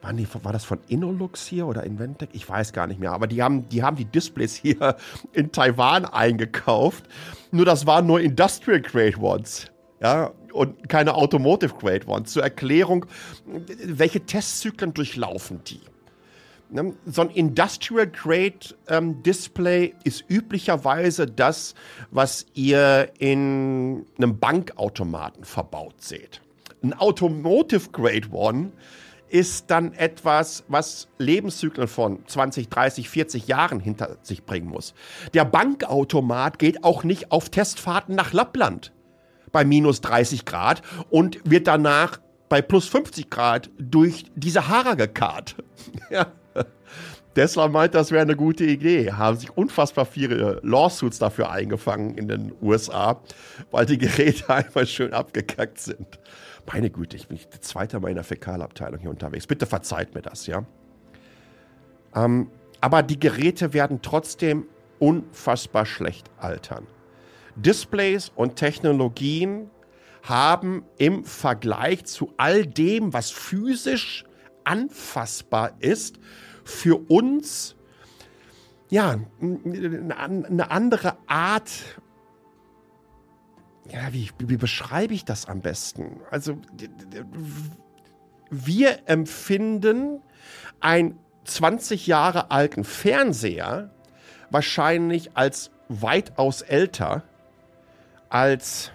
War, 0.02 0.12
die, 0.12 0.26
war 0.42 0.52
das 0.52 0.64
von 0.64 0.80
Inolux 0.88 1.46
hier 1.46 1.66
oder 1.66 1.84
Inventec? 1.84 2.30
Ich 2.32 2.48
weiß 2.48 2.72
gar 2.72 2.88
nicht 2.88 2.98
mehr. 2.98 3.12
Aber 3.12 3.28
die 3.28 3.42
haben, 3.42 3.68
die 3.68 3.84
haben 3.84 3.96
die 3.96 4.04
Displays 4.04 4.54
hier 4.54 4.96
in 5.32 5.52
Taiwan 5.52 6.04
eingekauft. 6.04 7.04
Nur 7.52 7.64
das 7.64 7.86
waren 7.86 8.06
nur 8.06 8.20
Industrial 8.20 8.80
Grade 8.80 9.18
Ones. 9.18 9.70
Ja, 10.00 10.32
und 10.52 10.88
keine 10.88 11.14
Automotive 11.14 11.74
Grade 11.74 12.06
Ones. 12.08 12.32
Zur 12.32 12.42
Erklärung, 12.42 13.06
welche 13.46 14.20
Testzyklen 14.20 14.92
durchlaufen 14.92 15.62
die? 15.64 15.80
Ne, 16.70 16.94
so 17.04 17.20
ein 17.20 17.30
Industrial 17.30 18.06
Grade 18.06 18.74
ähm, 18.88 19.22
Display 19.22 19.94
ist 20.04 20.24
üblicherweise 20.28 21.26
das, 21.26 21.74
was 22.10 22.46
ihr 22.54 23.12
in 23.18 24.06
einem 24.16 24.38
Bankautomaten 24.38 25.44
verbaut 25.44 26.00
seht. 26.02 26.40
Ein 26.82 26.94
Automotive 26.94 27.90
Grade 27.90 28.28
One 28.32 28.72
ist 29.32 29.70
dann 29.70 29.94
etwas, 29.94 30.62
was 30.68 31.08
Lebenszyklen 31.16 31.88
von 31.88 32.22
20, 32.26 32.68
30, 32.68 33.08
40 33.08 33.48
Jahren 33.48 33.80
hinter 33.80 34.18
sich 34.22 34.44
bringen 34.44 34.68
muss. 34.68 34.92
Der 35.32 35.46
Bankautomat 35.46 36.58
geht 36.58 36.84
auch 36.84 37.02
nicht 37.02 37.32
auf 37.32 37.48
Testfahrten 37.48 38.14
nach 38.14 38.34
Lappland 38.34 38.92
bei 39.50 39.64
minus 39.64 40.02
30 40.02 40.44
Grad 40.44 40.82
und 41.08 41.38
wird 41.44 41.66
danach 41.66 42.20
bei 42.50 42.60
plus 42.60 42.86
50 42.88 43.30
Grad 43.30 43.70
durch 43.78 44.26
die 44.34 44.50
Sahara 44.50 44.94
gekarrt. 44.94 45.56
ja. 46.10 46.26
Tesla 47.34 47.68
meint, 47.68 47.94
das 47.94 48.10
wäre 48.10 48.22
eine 48.22 48.36
gute 48.36 48.64
Idee. 48.64 49.12
Haben 49.12 49.38
sich 49.38 49.56
unfassbar 49.56 50.04
viele 50.04 50.60
Lawsuits 50.62 51.18
dafür 51.18 51.50
eingefangen 51.50 52.16
in 52.16 52.28
den 52.28 52.52
USA, 52.60 53.20
weil 53.70 53.86
die 53.86 53.98
Geräte 53.98 54.48
einfach 54.54 54.86
schön 54.86 55.12
abgekackt 55.12 55.78
sind. 55.78 56.18
Meine 56.70 56.90
Güte, 56.90 57.16
ich 57.16 57.28
bin 57.28 57.38
der 57.52 57.60
Zweite 57.60 58.00
meiner 58.00 58.22
Fäkalabteilung 58.22 59.00
hier 59.00 59.10
unterwegs. 59.10 59.46
Bitte 59.46 59.66
verzeiht 59.66 60.14
mir 60.14 60.22
das, 60.22 60.46
ja. 60.46 60.64
Ähm, 62.14 62.50
aber 62.80 63.02
die 63.02 63.18
Geräte 63.18 63.72
werden 63.72 64.00
trotzdem 64.02 64.66
unfassbar 64.98 65.86
schlecht 65.86 66.30
altern. 66.38 66.86
Displays 67.56 68.30
und 68.34 68.56
Technologien 68.56 69.70
haben 70.22 70.84
im 70.98 71.24
Vergleich 71.24 72.04
zu 72.04 72.32
all 72.36 72.66
dem, 72.66 73.12
was 73.12 73.30
physisch 73.30 74.24
anfassbar 74.64 75.72
ist, 75.80 76.18
für 76.64 77.10
uns 77.10 77.76
ja 78.90 79.18
eine 79.40 80.70
andere 80.70 81.16
Art 81.26 81.70
ja, 83.90 84.12
wie, 84.12 84.30
wie 84.38 84.56
beschreibe 84.56 85.12
ich 85.12 85.24
das 85.24 85.46
am 85.46 85.60
besten? 85.60 86.20
Also, 86.30 86.56
wir 88.50 89.00
empfinden 89.06 90.22
einen 90.80 91.18
20 91.44 92.06
Jahre 92.06 92.50
alten 92.50 92.84
Fernseher 92.84 93.90
wahrscheinlich 94.50 95.36
als 95.36 95.70
weitaus 95.88 96.62
älter 96.62 97.24
als 98.28 98.92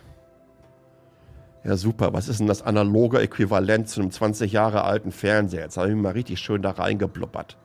ja, 1.68 1.76
super. 1.76 2.14
Was 2.14 2.30
ist 2.30 2.40
denn 2.40 2.48
das 2.48 2.62
analoge 2.62 3.20
Äquivalent 3.20 3.90
zu 3.90 4.00
einem 4.00 4.10
20 4.10 4.54
Jahre 4.54 4.86
alten 4.86 5.12
Fernseher? 5.12 5.64
Jetzt 5.64 5.76
habe 5.76 5.90
ich 5.90 5.94
mich 5.96 6.02
mal 6.02 6.14
richtig 6.14 6.40
schön 6.40 6.62
da 6.62 6.72
reingeblubbert. 6.72 7.58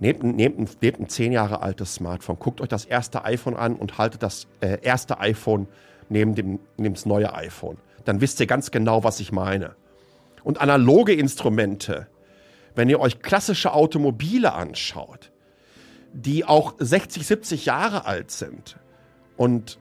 Nehmt, 0.00 0.24
nehmt, 0.24 0.82
nehmt 0.82 0.98
ein 0.98 1.08
10 1.08 1.30
Jahre 1.30 1.62
altes 1.62 1.94
Smartphone, 1.94 2.40
guckt 2.40 2.60
euch 2.60 2.68
das 2.68 2.84
erste 2.84 3.24
iPhone 3.24 3.54
an 3.54 3.76
und 3.76 3.98
haltet 3.98 4.24
das 4.24 4.48
äh, 4.60 4.78
erste 4.82 5.20
iPhone 5.20 5.68
neben 6.08 6.34
dem, 6.34 6.58
neben 6.76 6.94
das 6.94 7.06
neue 7.06 7.32
iPhone. 7.34 7.76
Dann 8.04 8.20
wisst 8.20 8.40
ihr 8.40 8.46
ganz 8.46 8.72
genau, 8.72 9.04
was 9.04 9.20
ich 9.20 9.30
meine. 9.30 9.76
Und 10.42 10.60
analoge 10.60 11.12
Instrumente, 11.12 12.08
wenn 12.74 12.88
ihr 12.88 12.98
euch 12.98 13.22
klassische 13.22 13.74
Automobile 13.74 14.54
anschaut, 14.54 15.30
die 16.12 16.44
auch 16.44 16.74
60, 16.80 17.24
70 17.24 17.66
Jahre 17.66 18.06
alt 18.06 18.32
sind 18.32 18.76
und 19.36 19.78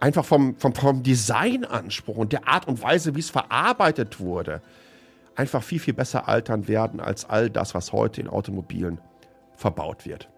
einfach 0.00 0.24
vom, 0.24 0.56
vom, 0.56 0.74
vom 0.74 1.02
Designanspruch 1.02 2.16
und 2.16 2.32
der 2.32 2.46
Art 2.48 2.68
und 2.68 2.82
Weise, 2.82 3.14
wie 3.14 3.20
es 3.20 3.30
verarbeitet 3.30 4.20
wurde, 4.20 4.62
einfach 5.34 5.62
viel, 5.62 5.78
viel 5.78 5.94
besser 5.94 6.28
altern 6.28 6.68
werden 6.68 7.00
als 7.00 7.24
all 7.24 7.50
das, 7.50 7.74
was 7.74 7.92
heute 7.92 8.20
in 8.20 8.28
Automobilen 8.28 9.00
verbaut 9.56 10.06
wird. 10.06 10.28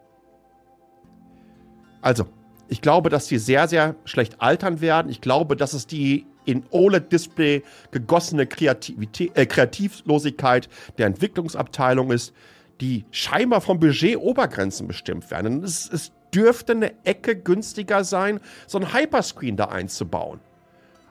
Also, 2.03 2.27
ich 2.69 2.81
glaube, 2.81 3.11
dass 3.11 3.27
die 3.27 3.39
sehr, 3.39 3.67
sehr 3.69 3.97
schlecht 4.05 4.41
altern 4.41 4.81
werden. 4.81 5.11
Ich 5.11 5.21
glaube, 5.21 5.57
dass 5.57 5.73
es 5.73 5.87
die 5.87 6.27
in 6.45 6.65
OLED-Display 6.71 7.63
gegossene 7.91 8.47
Kreativität, 8.47 9.37
äh, 9.37 9.45
Kreativlosigkeit 9.45 10.69
der 10.97 11.07
Entwicklungsabteilung 11.07 12.13
ist, 12.13 12.33
die 12.81 13.05
scheinbar 13.11 13.61
vom 13.61 13.79
Budget 13.79 14.17
Obergrenzen 14.17 14.87
bestimmt 14.87 15.31
werden. 15.31 15.63
Es, 15.63 15.91
es 15.93 16.13
dürfte 16.35 16.73
eine 16.73 16.93
Ecke 17.05 17.37
günstiger 17.37 18.05
sein, 18.05 18.41
so 18.67 18.79
ein 18.79 18.93
Hyperscreen 18.93 19.57
da 19.57 19.67
einzubauen, 19.67 20.41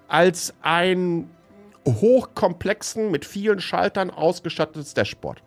als 0.08 0.54
ein 0.62 1.30
hochkomplexen, 1.86 3.12
mit 3.12 3.26
vielen 3.26 3.60
Schaltern 3.60 4.10
ausgestattetes 4.10 4.94
Dashboard. 4.94 5.42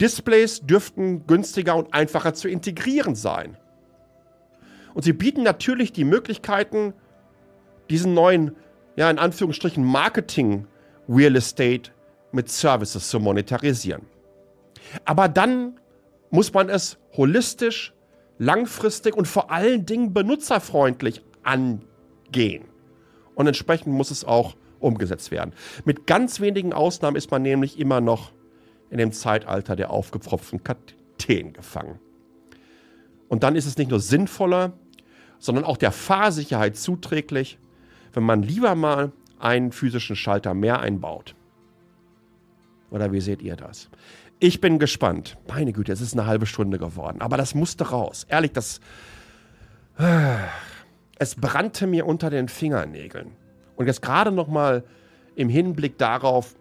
Displays 0.00 0.60
dürften 0.60 1.26
günstiger 1.26 1.76
und 1.76 1.94
einfacher 1.94 2.34
zu 2.34 2.48
integrieren 2.48 3.14
sein. 3.14 3.56
Und 4.94 5.02
sie 5.02 5.12
bieten 5.12 5.42
natürlich 5.42 5.92
die 5.92 6.04
Möglichkeiten, 6.04 6.92
diesen 7.88 8.14
neuen, 8.14 8.56
ja, 8.96 9.10
in 9.10 9.18
Anführungsstrichen 9.18 9.84
Marketing 9.84 10.66
Real 11.08 11.36
Estate 11.36 11.92
mit 12.32 12.50
Services 12.50 13.08
zu 13.08 13.20
monetarisieren. 13.20 14.02
Aber 15.04 15.28
dann 15.28 15.78
muss 16.30 16.52
man 16.52 16.68
es 16.68 16.98
holistisch, 17.16 17.94
langfristig 18.38 19.16
und 19.16 19.26
vor 19.26 19.50
allen 19.50 19.86
Dingen 19.86 20.12
benutzerfreundlich 20.12 21.22
angehen. 21.42 22.64
Und 23.34 23.46
entsprechend 23.46 23.94
muss 23.94 24.10
es 24.10 24.24
auch 24.24 24.56
umgesetzt 24.80 25.30
werden. 25.30 25.52
Mit 25.84 26.06
ganz 26.06 26.40
wenigen 26.40 26.72
Ausnahmen 26.72 27.16
ist 27.16 27.30
man 27.30 27.42
nämlich 27.42 27.78
immer 27.78 28.00
noch 28.00 28.32
in 28.90 28.98
dem 28.98 29.12
Zeitalter 29.12 29.76
der 29.76 29.90
aufgepfropften 29.90 30.62
Kakteen 30.62 31.52
gefangen. 31.52 31.98
Und 33.28 33.42
dann 33.42 33.56
ist 33.56 33.66
es 33.66 33.76
nicht 33.76 33.90
nur 33.90 34.00
sinnvoller, 34.00 34.72
sondern 35.38 35.64
auch 35.64 35.76
der 35.76 35.92
Fahrsicherheit 35.92 36.76
zuträglich, 36.76 37.58
wenn 38.12 38.22
man 38.22 38.42
lieber 38.42 38.74
mal 38.74 39.12
einen 39.38 39.72
physischen 39.72 40.16
Schalter 40.16 40.54
mehr 40.54 40.80
einbaut. 40.80 41.34
Oder 42.90 43.12
wie 43.12 43.20
seht 43.20 43.42
ihr 43.42 43.56
das? 43.56 43.90
Ich 44.40 44.60
bin 44.60 44.78
gespannt. 44.78 45.36
Meine 45.48 45.72
Güte, 45.72 45.92
es 45.92 46.00
ist 46.00 46.12
eine 46.12 46.26
halbe 46.26 46.46
Stunde 46.46 46.78
geworden. 46.78 47.20
Aber 47.20 47.36
das 47.36 47.54
musste 47.54 47.88
raus. 47.90 48.26
Ehrlich, 48.28 48.52
das. 48.52 48.80
Es 51.20 51.34
brannte 51.34 51.88
mir 51.88 52.06
unter 52.06 52.30
den 52.30 52.46
Fingernägeln. 52.46 53.32
Und 53.74 53.86
jetzt 53.86 54.02
gerade 54.02 54.30
noch 54.30 54.46
mal 54.46 54.84
im 55.34 55.48
Hinblick 55.48 55.98
darauf, 55.98 56.54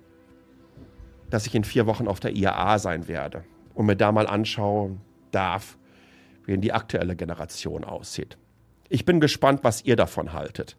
dass 1.30 1.46
ich 1.46 1.54
in 1.54 1.64
vier 1.64 1.86
Wochen 1.86 2.08
auf 2.08 2.20
der 2.20 2.36
IAA 2.36 2.80
sein 2.80 3.08
werde 3.08 3.44
und 3.76 3.86
mir 3.86 3.96
da 3.96 4.12
mal 4.12 4.26
anschauen 4.26 5.00
darf, 5.30 5.78
wie 6.46 6.54
denn 6.54 6.62
die 6.62 6.74
aktuelle 6.74 7.16
Generation 7.16 7.84
aussieht. 7.84 8.40
Ich 8.90 9.06
bin 9.06 9.20
gespannt, 9.20 9.60
was 9.64 9.86
ihr 9.86 9.96
davon 9.96 10.34
haltet. 10.34 10.76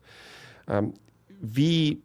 Ähm, 0.66 0.94
wie 1.40 2.02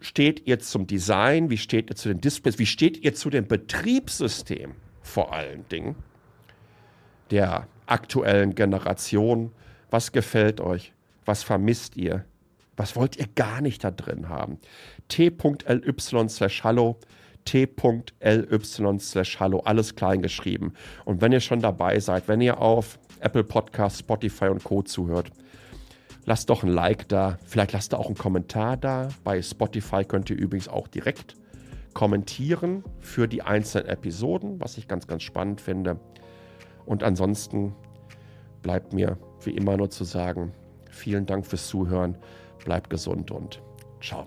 steht 0.00 0.46
ihr 0.46 0.58
zum 0.58 0.86
Design? 0.86 1.50
Wie 1.50 1.58
steht 1.58 1.90
ihr 1.90 1.96
zu 1.96 2.08
den 2.08 2.20
Displays? 2.20 2.58
Wie 2.58 2.66
steht 2.66 2.98
ihr 2.98 3.14
zu 3.14 3.30
dem 3.30 3.46
Betriebssystem 3.46 4.74
vor 5.02 5.32
allen 5.32 5.68
Dingen 5.68 5.96
der 7.30 7.66
aktuellen 7.86 8.54
Generation? 8.54 9.52
Was 9.90 10.12
gefällt 10.12 10.60
euch? 10.60 10.92
Was 11.24 11.42
vermisst 11.42 11.96
ihr? 11.96 12.24
Was 12.76 12.94
wollt 12.94 13.16
ihr 13.16 13.26
gar 13.34 13.60
nicht 13.60 13.82
da 13.82 13.90
drin 13.90 14.28
haben? 14.28 14.58
t.ly 15.08 16.28
slash 16.28 16.62
hallo 16.62 16.98
t.ly 17.48 18.98
slash 18.98 19.40
hallo, 19.40 19.60
alles 19.60 19.94
klein 19.94 20.20
geschrieben. 20.20 20.74
Und 21.06 21.22
wenn 21.22 21.32
ihr 21.32 21.40
schon 21.40 21.60
dabei 21.60 21.98
seid, 21.98 22.28
wenn 22.28 22.40
ihr 22.42 22.60
auf 22.60 22.98
Apple 23.20 23.44
Podcast, 23.44 24.00
Spotify 24.00 24.48
und 24.48 24.62
Co. 24.64 24.82
zuhört, 24.82 25.30
lasst 26.28 26.50
doch 26.50 26.62
ein 26.62 26.68
Like 26.68 27.08
da. 27.08 27.38
Vielleicht 27.46 27.72
lasst 27.72 27.92
ihr 27.92 27.98
auch 27.98 28.06
einen 28.06 28.16
Kommentar 28.16 28.76
da. 28.76 29.08
Bei 29.24 29.40
Spotify 29.42 30.04
könnt 30.04 30.30
ihr 30.30 30.36
übrigens 30.36 30.68
auch 30.68 30.86
direkt 30.86 31.34
kommentieren 31.94 32.84
für 33.00 33.26
die 33.26 33.42
einzelnen 33.42 33.88
Episoden, 33.88 34.60
was 34.60 34.78
ich 34.78 34.86
ganz, 34.86 35.06
ganz 35.06 35.22
spannend 35.22 35.60
finde. 35.60 35.98
Und 36.84 37.02
ansonsten 37.02 37.74
bleibt 38.62 38.92
mir 38.92 39.18
wie 39.42 39.50
immer 39.50 39.76
nur 39.76 39.90
zu 39.90 40.04
sagen, 40.04 40.52
vielen 40.90 41.26
Dank 41.26 41.46
fürs 41.46 41.66
Zuhören, 41.66 42.16
bleibt 42.64 42.90
gesund 42.90 43.30
und 43.30 43.62
ciao. 44.00 44.26